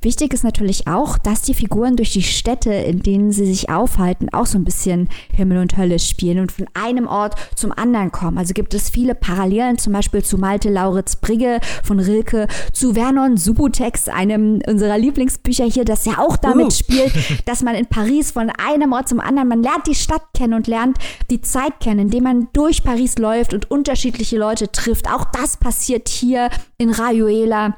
[0.00, 4.28] Wichtig ist natürlich auch, dass die Figuren durch die Städte, in denen sie sich aufhalten,
[4.32, 8.38] auch so ein bisschen Himmel und Hölle spielen und von einem Ort zum anderen kommen.
[8.38, 13.36] Also gibt es viele Parallelen, zum Beispiel zu Malte Lauritz Brigge von Rilke, zu Vernon
[13.36, 16.70] Subutex, einem unserer Lieblingsbücher hier, das ja auch damit Uh.
[16.70, 17.12] spielt,
[17.46, 20.66] dass man in Paris von einem Ort zum anderen, man lernt die Stadt kennen und
[20.66, 20.98] lernt
[21.30, 25.08] die Zeit kennen, indem man durch Paris läuft und unterschiedliche Leute trifft.
[25.10, 27.76] Auch das passiert hier in Rayuela.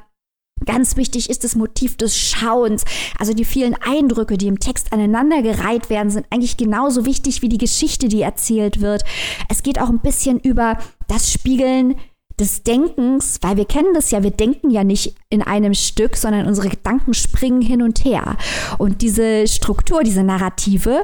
[0.63, 2.85] Ganz wichtig ist das Motiv des Schauens.
[3.19, 7.57] Also die vielen Eindrücke, die im Text aneinandergereiht werden, sind eigentlich genauso wichtig wie die
[7.57, 9.03] Geschichte, die erzählt wird.
[9.49, 11.95] Es geht auch ein bisschen über das Spiegeln
[12.39, 16.47] des Denkens, weil wir kennen das ja, wir denken ja nicht in einem Stück, sondern
[16.47, 18.37] unsere Gedanken springen hin und her.
[18.77, 21.03] Und diese Struktur, diese Narrative,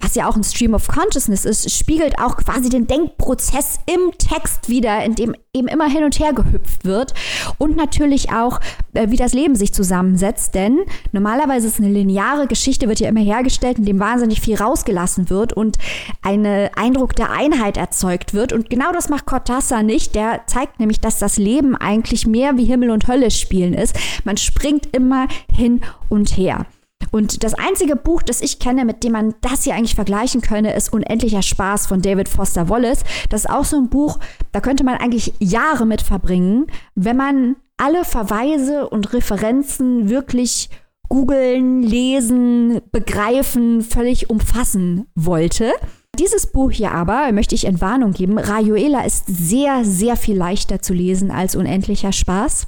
[0.00, 4.68] was ja auch ein Stream of Consciousness ist, spiegelt auch quasi den Denkprozess im Text
[4.68, 7.14] wieder, in dem eben immer hin und her gehüpft wird
[7.58, 8.58] und natürlich auch,
[8.94, 10.80] äh, wie das Leben sich zusammensetzt, denn
[11.12, 15.52] normalerweise ist eine lineare Geschichte, wird ja immer hergestellt, in dem wahnsinnig viel rausgelassen wird
[15.52, 15.78] und
[16.22, 21.00] ein Eindruck der Einheit erzeugt wird und genau das macht Cortázar nicht, der zeigt nämlich,
[21.00, 23.96] dass das Leben eigentlich mehr wie Himmel und Hölle spielen ist.
[24.24, 26.66] Man springt immer hin und her.
[27.10, 30.74] Und das einzige Buch, das ich kenne, mit dem man das hier eigentlich vergleichen könne,
[30.74, 33.04] ist Unendlicher Spaß von David Foster Wallace.
[33.28, 34.18] Das ist auch so ein Buch,
[34.52, 40.70] da könnte man eigentlich Jahre mit verbringen, wenn man alle Verweise und Referenzen wirklich
[41.08, 45.72] googeln, lesen, begreifen, völlig umfassen wollte.
[46.18, 50.94] Dieses Buch hier aber, möchte ich Entwarnung geben, Rayuela ist sehr, sehr viel leichter zu
[50.94, 52.66] lesen als Unendlicher Spaß.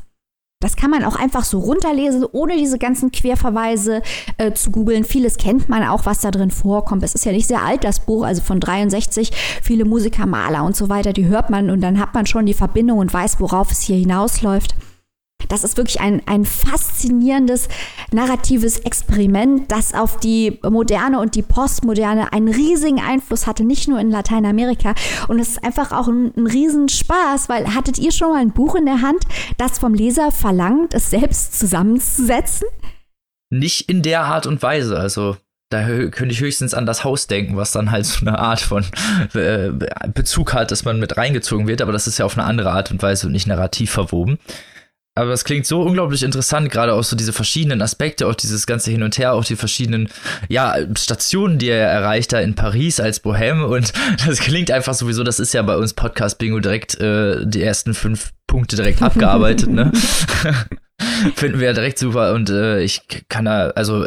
[0.64, 4.00] Das kann man auch einfach so runterlesen, ohne diese ganzen Querverweise
[4.38, 5.04] äh, zu googeln.
[5.04, 7.02] Vieles kennt man auch, was da drin vorkommt.
[7.02, 9.30] Es ist ja nicht sehr alt, das Buch, also von 63.
[9.62, 12.54] Viele Musiker, Maler und so weiter, die hört man und dann hat man schon die
[12.54, 14.74] Verbindung und weiß, worauf es hier hinausläuft.
[15.49, 17.68] Das ist wirklich ein, ein faszinierendes
[18.12, 24.01] narratives Experiment, das auf die Moderne und die Postmoderne einen riesigen Einfluss hatte, nicht nur
[24.01, 24.95] in Lateinamerika.
[25.28, 28.74] Und es ist einfach auch ein, ein Riesenspaß, weil hattet ihr schon mal ein Buch
[28.74, 29.24] in der Hand,
[29.59, 32.68] das vom Leser verlangt, es selbst zusammenzusetzen?
[33.51, 34.99] Nicht in der Art und Weise.
[34.99, 35.37] Also
[35.70, 38.85] da könnte ich höchstens an das Haus denken, was dann halt so eine Art von
[39.35, 39.70] äh,
[40.09, 42.91] Bezug hat, dass man mit reingezogen wird, aber das ist ja auf eine andere Art
[42.91, 44.39] und Weise und nicht narrativ verwoben.
[45.16, 48.90] Aber es klingt so unglaublich interessant, gerade auch so diese verschiedenen Aspekte, auch dieses ganze
[48.90, 50.08] Hin und Her, auch die verschiedenen,
[50.48, 53.62] ja, Stationen, die er erreicht da in Paris als Bohème.
[53.62, 53.92] Und
[54.26, 57.94] das klingt einfach sowieso, das ist ja bei uns Podcast Bingo direkt äh, die ersten
[57.94, 59.92] fünf Punkte direkt abgearbeitet, ne?
[61.36, 62.34] Finden wir ja direkt super.
[62.34, 64.06] Und äh, ich kann da, also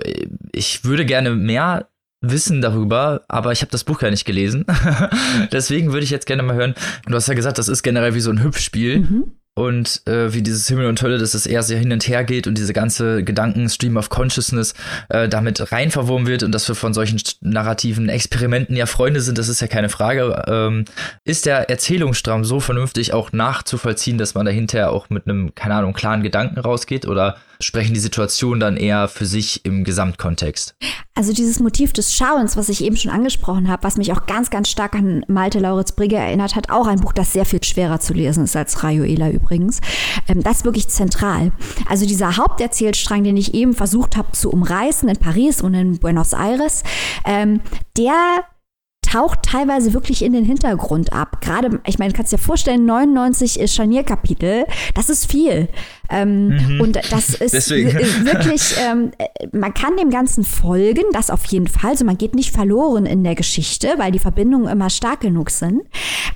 [0.52, 1.88] ich würde gerne mehr
[2.20, 4.66] wissen darüber, aber ich habe das Buch ja nicht gelesen.
[5.54, 6.76] Deswegen würde ich jetzt gerne mal hören.
[7.06, 9.00] Du hast ja gesagt, das ist generell wie so ein Hüpfspiel.
[9.00, 12.24] Mhm und äh, wie dieses Himmel und Hölle, dass es eher sehr hin und her
[12.24, 14.76] geht und diese ganze Gedanken, Stream of Consciousness
[15.10, 19.40] äh, damit rein verwoben wird und dass wir von solchen narrativen Experimenten ja Freunde sind,
[19.40, 20.44] das ist ja keine Frage.
[20.48, 20.86] Ähm,
[21.26, 25.94] ist der Erzählungsstramm so vernünftig auch nachzuvollziehen, dass man dahinter auch mit einem, keine Ahnung,
[25.94, 30.76] klaren Gedanken rausgeht oder sprechen die Situationen dann eher für sich im Gesamtkontext?
[31.16, 34.50] Also dieses Motiv des Schauens, was ich eben schon angesprochen habe, was mich auch ganz,
[34.50, 38.00] ganz stark an Malte Lauritz Brigge erinnert hat, auch ein Buch, das sehr viel schwerer
[38.00, 39.80] zu lesen ist als Rayuela übrigens.
[40.28, 41.52] Ähm, das ist wirklich zentral.
[41.90, 46.34] Also dieser Haupterzählstrang, den ich eben versucht habe zu umreißen in Paris und in Buenos
[46.34, 46.84] Aires,
[47.26, 47.62] ähm,
[47.98, 48.44] der
[49.08, 51.42] taucht teilweise wirklich in den Hintergrund ab.
[51.42, 55.70] Gerade, ich meine, kannst dir vorstellen, 99 Scharnierkapitel, das ist viel.
[56.10, 56.82] Ähm, mhm.
[56.82, 59.12] Und das ist wirklich, ähm,
[59.52, 61.92] man kann dem Ganzen folgen, das auf jeden Fall.
[61.92, 65.82] Also man geht nicht verloren in der Geschichte, weil die Verbindungen immer stark genug sind.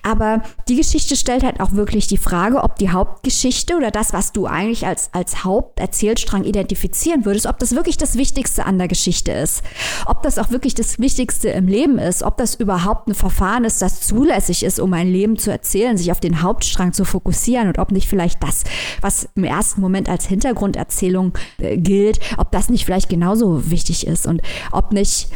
[0.04, 4.32] Aber die Geschichte stellt halt auch wirklich die Frage, ob die Hauptgeschichte oder das, was
[4.34, 9.32] du eigentlich als, als Haupterzählstrang identifizieren würdest, ob das wirklich das Wichtigste an der Geschichte
[9.32, 9.64] ist.
[10.06, 13.82] Ob das auch wirklich das Wichtigste im Leben ist, ob das überhaupt ein Verfahren ist,
[13.82, 17.80] das zulässig ist, um ein Leben zu erzählen, sich auf den Hauptstrang zu fokussieren und
[17.80, 18.64] ob nicht vielleicht das,
[19.02, 24.08] was im ersten ersten Moment als Hintergrunderzählung äh, gilt, ob das nicht vielleicht genauso wichtig
[24.08, 24.42] ist und
[24.72, 25.30] ob nicht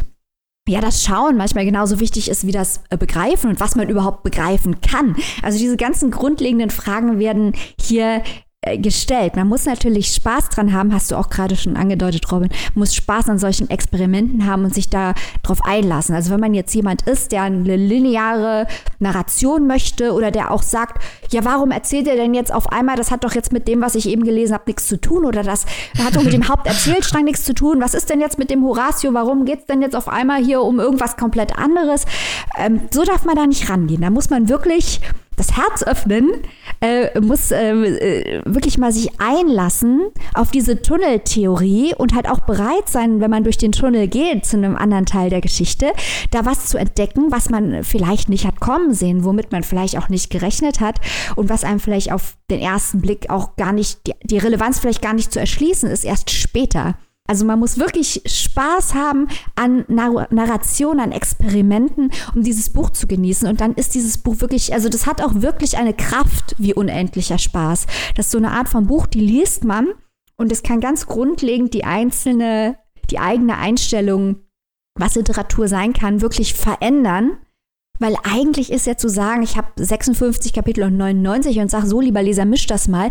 [0.68, 4.24] ja, das Schauen manchmal genauso wichtig ist wie das äh, Begreifen und was man überhaupt
[4.24, 5.16] begreifen kann.
[5.44, 8.24] Also diese ganzen grundlegenden Fragen werden hier
[8.78, 9.36] gestellt.
[9.36, 13.30] Man muss natürlich Spaß dran haben, hast du auch gerade schon angedeutet, Robin, muss Spaß
[13.30, 15.14] an solchen Experimenten haben und sich da
[15.44, 16.16] drauf einlassen.
[16.16, 18.68] Also wenn man jetzt jemand ist, der eine lineare
[19.00, 23.12] Narration möchte oder der auch sagt, ja, warum erzählt er denn jetzt auf einmal, das
[23.12, 25.66] hat doch jetzt mit dem, was ich eben gelesen habe, nichts zu tun oder das
[26.04, 27.82] hat doch mit dem Haupterzählstrang nichts zu tun.
[27.82, 29.14] Was ist denn jetzt mit dem Horatio?
[29.14, 32.06] Warum geht es denn jetzt auf einmal hier um irgendwas komplett anderes?
[32.58, 34.02] Ähm, so darf man da nicht rangehen.
[34.02, 35.02] Da muss man wirklich
[35.36, 36.32] das Herz öffnen,
[36.82, 40.02] äh, muss äh, äh, wirklich mal sich einlassen
[40.34, 44.58] auf diese Tunneltheorie und halt auch bereit sein, wenn man durch den Tunnel geht zu
[44.58, 45.92] einem anderen Teil der Geschichte,
[46.32, 50.10] da was zu entdecken, was man vielleicht nicht hat kommen sehen, womit man vielleicht auch
[50.10, 51.00] nicht gerechnet hat
[51.36, 55.02] und was einem vielleicht auf den ersten Blick auch gar nicht, die, die Relevanz vielleicht
[55.02, 56.96] gar nicht zu erschließen ist, erst später.
[57.28, 63.08] Also man muss wirklich Spaß haben an Nar Narration, an Experimenten, um dieses Buch zu
[63.08, 63.48] genießen.
[63.50, 67.40] Und dann ist dieses Buch wirklich, also das hat auch wirklich eine Kraft wie unendlicher
[67.40, 67.88] Spaß.
[68.16, 69.88] Das ist so eine Art von Buch, die liest man
[70.38, 72.78] und es kann ganz grundlegend die einzelne,
[73.10, 74.38] die eigene Einstellung,
[74.98, 77.38] was Literatur sein kann, wirklich verändern
[78.00, 82.02] Weil eigentlich ist ja zu sagen, ich habe 56 Kapitel und 99 und sage so,
[82.02, 83.10] lieber Leser, misch das mal.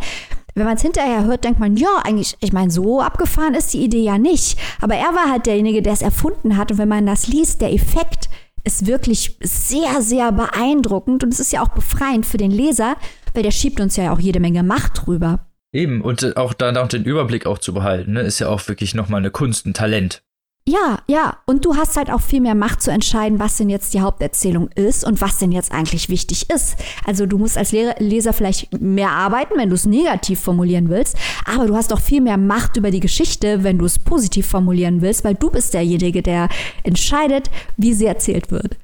[0.55, 3.83] Wenn man es hinterher hört, denkt man, ja, eigentlich, ich meine, so abgefahren ist die
[3.83, 4.59] Idee ja nicht.
[4.81, 6.71] Aber er war halt derjenige, der es erfunden hat.
[6.71, 8.29] Und wenn man das liest, der Effekt
[8.63, 11.25] ist wirklich sehr, sehr beeindruckend.
[11.25, 12.97] Und es ist ja auch befreiend für den Leser,
[13.35, 15.47] weil der schiebt uns ja auch jede Menge Macht drüber.
[15.73, 18.95] Eben, und auch da noch den Überblick auch zu behalten, ne, ist ja auch wirklich
[18.95, 20.23] nochmal eine Kunst, ein Talent.
[20.67, 21.37] Ja, ja.
[21.45, 24.69] Und du hast halt auch viel mehr Macht zu entscheiden, was denn jetzt die Haupterzählung
[24.75, 26.77] ist und was denn jetzt eigentlich wichtig ist.
[27.05, 31.67] Also du musst als Leser vielleicht mehr arbeiten, wenn du es negativ formulieren willst, aber
[31.67, 35.23] du hast auch viel mehr Macht über die Geschichte, wenn du es positiv formulieren willst,
[35.23, 36.49] weil du bist derjenige, der
[36.83, 38.79] entscheidet, wie sie erzählt wird.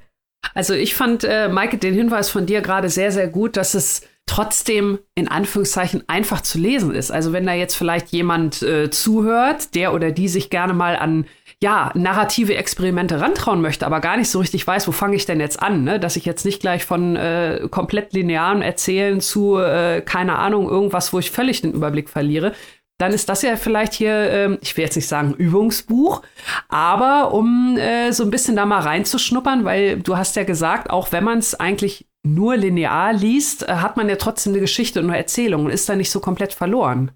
[0.53, 4.01] Also ich fand, äh, Maike, den Hinweis von dir gerade sehr, sehr gut, dass es
[4.27, 7.11] trotzdem in Anführungszeichen einfach zu lesen ist.
[7.11, 11.25] Also wenn da jetzt vielleicht jemand äh, zuhört, der oder die sich gerne mal an
[11.63, 15.39] ja, narrative Experimente rantrauen möchte, aber gar nicht so richtig weiß, wo fange ich denn
[15.39, 15.99] jetzt an, ne?
[15.99, 21.13] dass ich jetzt nicht gleich von äh, komplett linearen Erzählen zu, äh, keine Ahnung, irgendwas,
[21.13, 22.53] wo ich völlig den Überblick verliere,
[22.97, 26.23] dann ist das ja vielleicht hier, äh, ich will jetzt nicht sagen Übungsbuch,
[26.67, 31.11] aber um äh, so ein bisschen da mal reinzuschnuppern, weil du hast ja gesagt, auch
[31.11, 35.09] wenn man es eigentlich nur linear liest, äh, hat man ja trotzdem eine Geschichte und
[35.09, 37.11] eine Erzählung und ist da nicht so komplett verloren.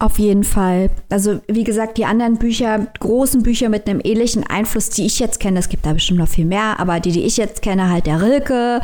[0.00, 0.90] Auf jeden Fall.
[1.08, 5.38] Also wie gesagt, die anderen Bücher, großen Bücher mit einem ähnlichen Einfluss, die ich jetzt
[5.38, 8.06] kenne, es gibt da bestimmt noch viel mehr, aber die, die ich jetzt kenne, halt
[8.06, 8.80] der Rilke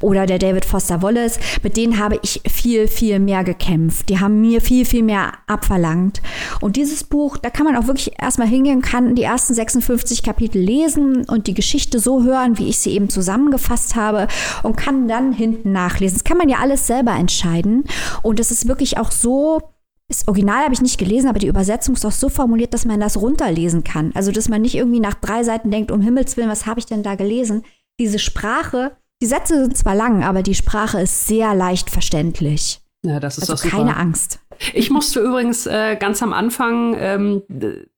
[0.00, 4.08] oder der David Foster Wallace, mit denen habe ich viel, viel mehr gekämpft.
[4.08, 6.22] Die haben mir viel, viel mehr abverlangt.
[6.62, 10.62] Und dieses Buch, da kann man auch wirklich erstmal hingehen, kann die ersten 56 Kapitel
[10.62, 14.28] lesen und die Geschichte so hören, wie ich sie eben zusammengefasst habe
[14.62, 16.16] und kann dann hinten nachlesen.
[16.16, 17.84] Das kann man ja alles selber entscheiden.
[18.22, 19.60] Und es ist wirklich auch so,
[20.08, 23.00] das Original habe ich nicht gelesen, aber die Übersetzung ist auch so formuliert, dass man
[23.00, 24.12] das runterlesen kann.
[24.14, 26.86] Also, dass man nicht irgendwie nach drei Seiten denkt, um Himmels Willen, was habe ich
[26.86, 27.64] denn da gelesen?
[27.98, 32.80] Diese Sprache, die Sätze sind zwar lang, aber die Sprache ist sehr leicht verständlich.
[33.02, 34.40] Ja, das ist also keine Angst.
[34.72, 37.42] Ich musste übrigens äh, ganz am Anfang, ähm,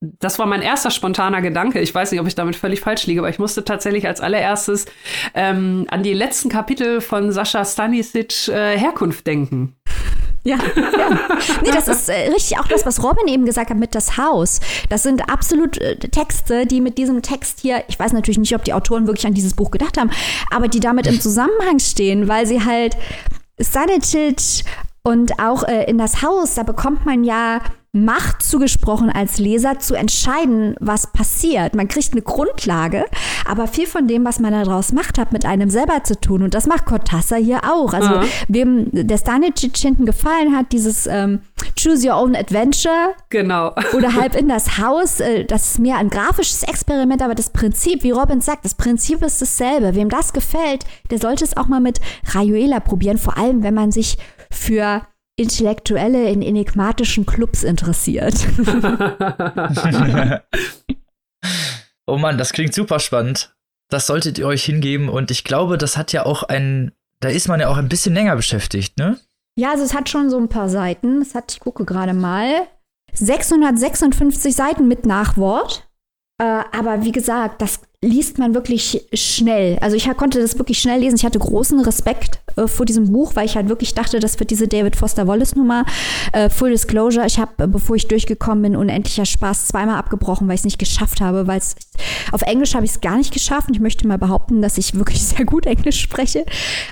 [0.01, 1.81] das war mein erster spontaner Gedanke.
[1.81, 4.87] Ich weiß nicht, ob ich damit völlig falsch liege, aber ich musste tatsächlich als allererstes
[5.35, 9.77] ähm, an die letzten Kapitel von Sascha Stanisic äh, Herkunft denken.
[10.47, 11.19] Ja, ja.
[11.63, 14.61] Nee, das ist äh, richtig auch das, was Robin eben gesagt hat mit das Haus.
[14.89, 18.63] Das sind absolut äh, Texte, die mit diesem Text hier, ich weiß natürlich nicht, ob
[18.63, 20.11] die Autoren wirklich an dieses Buch gedacht haben,
[20.51, 22.97] aber die damit im Zusammenhang stehen, weil sie halt
[23.59, 24.65] Sanicic
[25.03, 27.61] und auch äh, in das Haus, da bekommt man ja
[28.05, 31.75] Macht zugesprochen als Leser zu entscheiden, was passiert.
[31.75, 33.07] Man kriegt eine Grundlage,
[33.47, 36.43] aber viel von dem, was man daraus macht, hat mit einem selber zu tun.
[36.43, 37.95] Und das macht Cortázar hier auch.
[37.95, 38.25] Also ja.
[38.49, 41.41] wem der Stanicic hinten gefallen hat, dieses ähm,
[41.81, 43.15] Choose Your Own Adventure.
[43.31, 43.75] Genau.
[43.97, 48.03] oder halb in das Haus, äh, das ist mehr ein grafisches Experiment, aber das Prinzip,
[48.03, 49.95] wie Robin sagt, das Prinzip ist dasselbe.
[49.95, 53.91] Wem das gefällt, der sollte es auch mal mit Rayuela probieren, vor allem wenn man
[53.91, 54.19] sich
[54.51, 55.03] für
[55.37, 58.35] Intellektuelle in enigmatischen Clubs interessiert.
[62.07, 63.55] oh Mann, das klingt super spannend.
[63.89, 67.49] Das solltet ihr euch hingeben und ich glaube, das hat ja auch ein, da ist
[67.49, 69.21] man ja auch ein bisschen länger beschäftigt, ne?
[69.59, 71.23] Ja, also es hat schon so ein paar Seiten.
[71.23, 72.67] Es hat, ich gucke gerade mal,
[73.13, 75.89] 656 Seiten mit Nachwort.
[76.39, 79.79] Äh, aber wie gesagt, das liest man wirklich schnell.
[79.81, 81.17] Also ich konnte das wirklich schnell lesen.
[81.17, 84.51] Ich hatte großen Respekt äh, vor diesem Buch, weil ich halt wirklich dachte, das wird
[84.51, 85.85] diese David Foster Wallace Nummer.
[86.33, 90.55] Äh, Full Disclosure, ich habe, äh, bevor ich durchgekommen bin, unendlicher Spaß zweimal abgebrochen, weil
[90.55, 91.77] ich es nicht geschafft habe, weil es
[92.33, 95.23] auf Englisch habe ich es gar nicht geschafft ich möchte mal behaupten, dass ich wirklich
[95.27, 96.45] sehr gut Englisch spreche.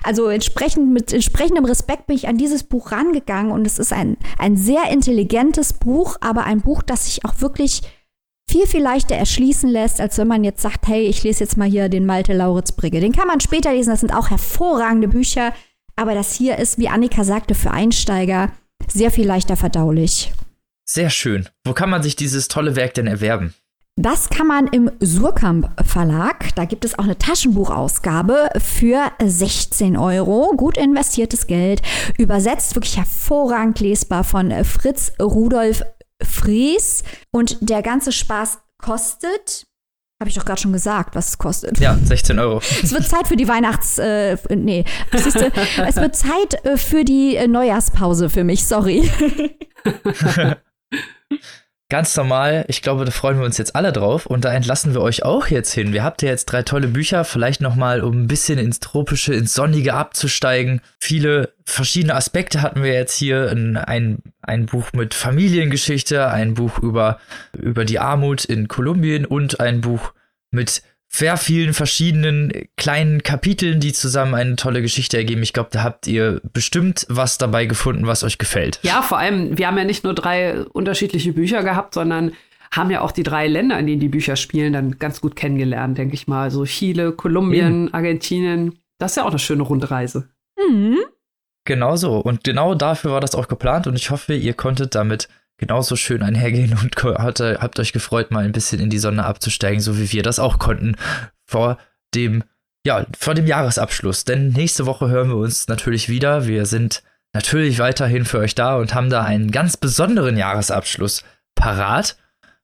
[0.02, 4.16] Also entsprechend mit entsprechendem Respekt bin ich an dieses Buch rangegangen und es ist ein,
[4.38, 7.82] ein sehr intelligentes Buch, aber ein Buch, das sich auch wirklich
[8.54, 11.68] viel, viel leichter erschließen lässt, als wenn man jetzt sagt, hey, ich lese jetzt mal
[11.68, 13.00] hier den Malte Lauritz Brigge.
[13.00, 15.52] Den kann man später lesen, das sind auch hervorragende Bücher,
[15.96, 18.52] aber das hier ist, wie Annika sagte, für Einsteiger
[18.86, 20.32] sehr viel leichter verdaulich.
[20.84, 21.48] Sehr schön.
[21.64, 23.54] Wo kann man sich dieses tolle Werk denn erwerben?
[23.96, 26.54] Das kann man im Surkamp Verlag.
[26.54, 30.52] Da gibt es auch eine Taschenbuchausgabe für 16 Euro.
[30.56, 31.82] Gut investiertes Geld.
[32.18, 35.82] Übersetzt, wirklich hervorragend lesbar von Fritz Rudolf
[36.24, 37.02] Fries.
[37.30, 39.66] Und der ganze Spaß kostet
[40.20, 41.78] habe ich doch gerade schon gesagt, was es kostet.
[41.80, 42.58] Ja, 16 Euro.
[42.58, 43.98] Es wird Zeit für die Weihnachts...
[43.98, 45.52] Äh, nee, siehste,
[45.86, 49.10] es wird Zeit äh, für die äh, Neujahrspause für mich, sorry.
[51.90, 55.02] Ganz normal, ich glaube, da freuen wir uns jetzt alle drauf und da entlassen wir
[55.02, 55.92] euch auch jetzt hin.
[55.92, 59.52] Wir habt ja jetzt drei tolle Bücher, vielleicht nochmal, um ein bisschen ins Tropische, ins
[59.52, 60.80] Sonnige abzusteigen.
[60.98, 63.50] Viele verschiedene Aspekte hatten wir jetzt hier.
[63.50, 67.18] Ein, ein Buch mit Familiengeschichte, ein Buch über,
[67.52, 70.14] über die Armut in Kolumbien und ein Buch
[70.50, 70.82] mit
[71.14, 75.44] sehr vielen verschiedenen kleinen Kapiteln, die zusammen eine tolle Geschichte ergeben.
[75.44, 78.80] Ich glaube, da habt ihr bestimmt was dabei gefunden, was euch gefällt.
[78.82, 82.32] Ja, vor allem, wir haben ja nicht nur drei unterschiedliche Bücher gehabt, sondern
[82.72, 85.96] haben ja auch die drei Länder, in denen die Bücher spielen, dann ganz gut kennengelernt,
[85.98, 86.50] denke ich mal.
[86.50, 87.90] So Chile, Kolumbien, mhm.
[87.92, 88.80] Argentinien.
[88.98, 90.28] Das ist ja auch eine schöne Rundreise.
[90.68, 90.98] Mhm.
[91.64, 92.18] Genau so.
[92.18, 93.86] Und genau dafür war das auch geplant.
[93.86, 95.28] Und ich hoffe, ihr konntet damit
[95.66, 99.80] genauso schön einhergehen und hatte, habt euch gefreut, mal ein bisschen in die Sonne abzusteigen,
[99.80, 100.96] so wie wir das auch konnten
[101.46, 101.78] vor
[102.14, 102.44] dem,
[102.86, 104.24] ja, vor dem Jahresabschluss.
[104.24, 106.46] Denn nächste Woche hören wir uns natürlich wieder.
[106.46, 107.02] Wir sind
[107.32, 112.16] natürlich weiterhin für euch da und haben da einen ganz besonderen Jahresabschluss parat.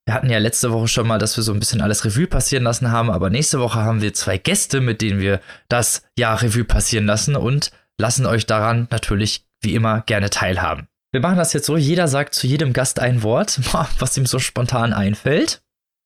[0.04, 2.64] Wir hatten ja letzte Woche schon mal, dass wir so ein bisschen alles Revue passieren
[2.64, 6.64] lassen haben, aber nächste Woche haben wir zwei Gäste, mit denen wir das Jahr Revue
[6.64, 10.89] passieren lassen und lassen euch daran natürlich wie immer gerne teilhaben.
[11.12, 13.60] Wir machen das jetzt so, jeder sagt zu jedem Gast ein Wort,
[13.98, 15.62] was ihm so spontan einfällt.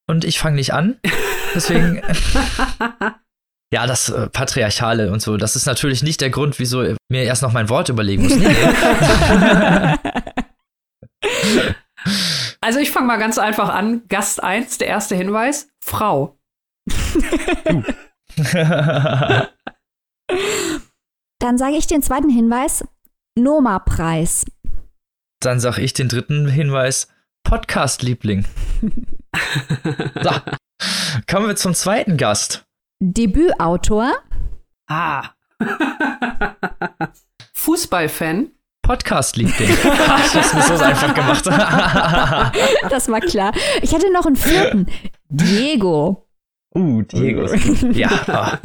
[0.06, 0.98] Und ich fange nicht an.
[1.54, 1.96] Deswegen.
[3.72, 7.42] ja, das äh, Patriarchale und so, das ist natürlich nicht der Grund, wieso mir erst
[7.42, 8.36] noch mein Wort überlegen muss.
[8.36, 8.46] Nee.
[12.60, 14.02] also ich fange mal ganz einfach an.
[14.08, 16.38] Gast 1, der erste Hinweis, Frau.
[21.38, 22.84] Dann sage ich den zweiten Hinweis,
[23.38, 24.44] Noma-Preis.
[25.44, 27.08] Dann sage ich den dritten Hinweis:
[27.42, 28.46] Podcast-Liebling.
[30.22, 30.30] so.
[31.30, 32.64] Kommen wir zum zweiten Gast.
[33.00, 34.14] Debütautor.
[34.86, 35.30] Ah.
[37.52, 38.52] Fußballfan.
[38.80, 39.68] Podcast-Liebling.
[39.74, 41.46] ich hab's mir so einfach gemacht.
[42.90, 43.52] das war klar.
[43.82, 44.86] Ich hatte noch einen vierten.
[45.28, 46.26] Diego.
[46.74, 47.52] Uh, Diego.
[47.92, 48.58] ja.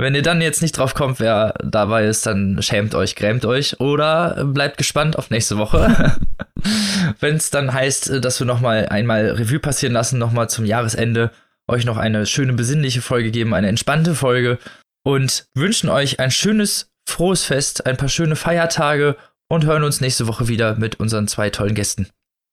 [0.00, 3.80] Wenn ihr dann jetzt nicht drauf kommt, wer dabei ist, dann schämt euch, grämt euch
[3.80, 6.16] oder bleibt gespannt auf nächste Woche.
[7.20, 11.32] Wenn es dann heißt, dass wir nochmal einmal Revue passieren lassen, nochmal zum Jahresende,
[11.66, 14.58] euch noch eine schöne besinnliche Folge geben, eine entspannte Folge
[15.04, 19.16] und wünschen euch ein schönes, frohes Fest, ein paar schöne Feiertage
[19.48, 22.08] und hören uns nächste Woche wieder mit unseren zwei tollen Gästen.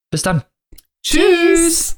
[0.10, 0.42] Bis dann.
[1.06, 1.98] Tschüss.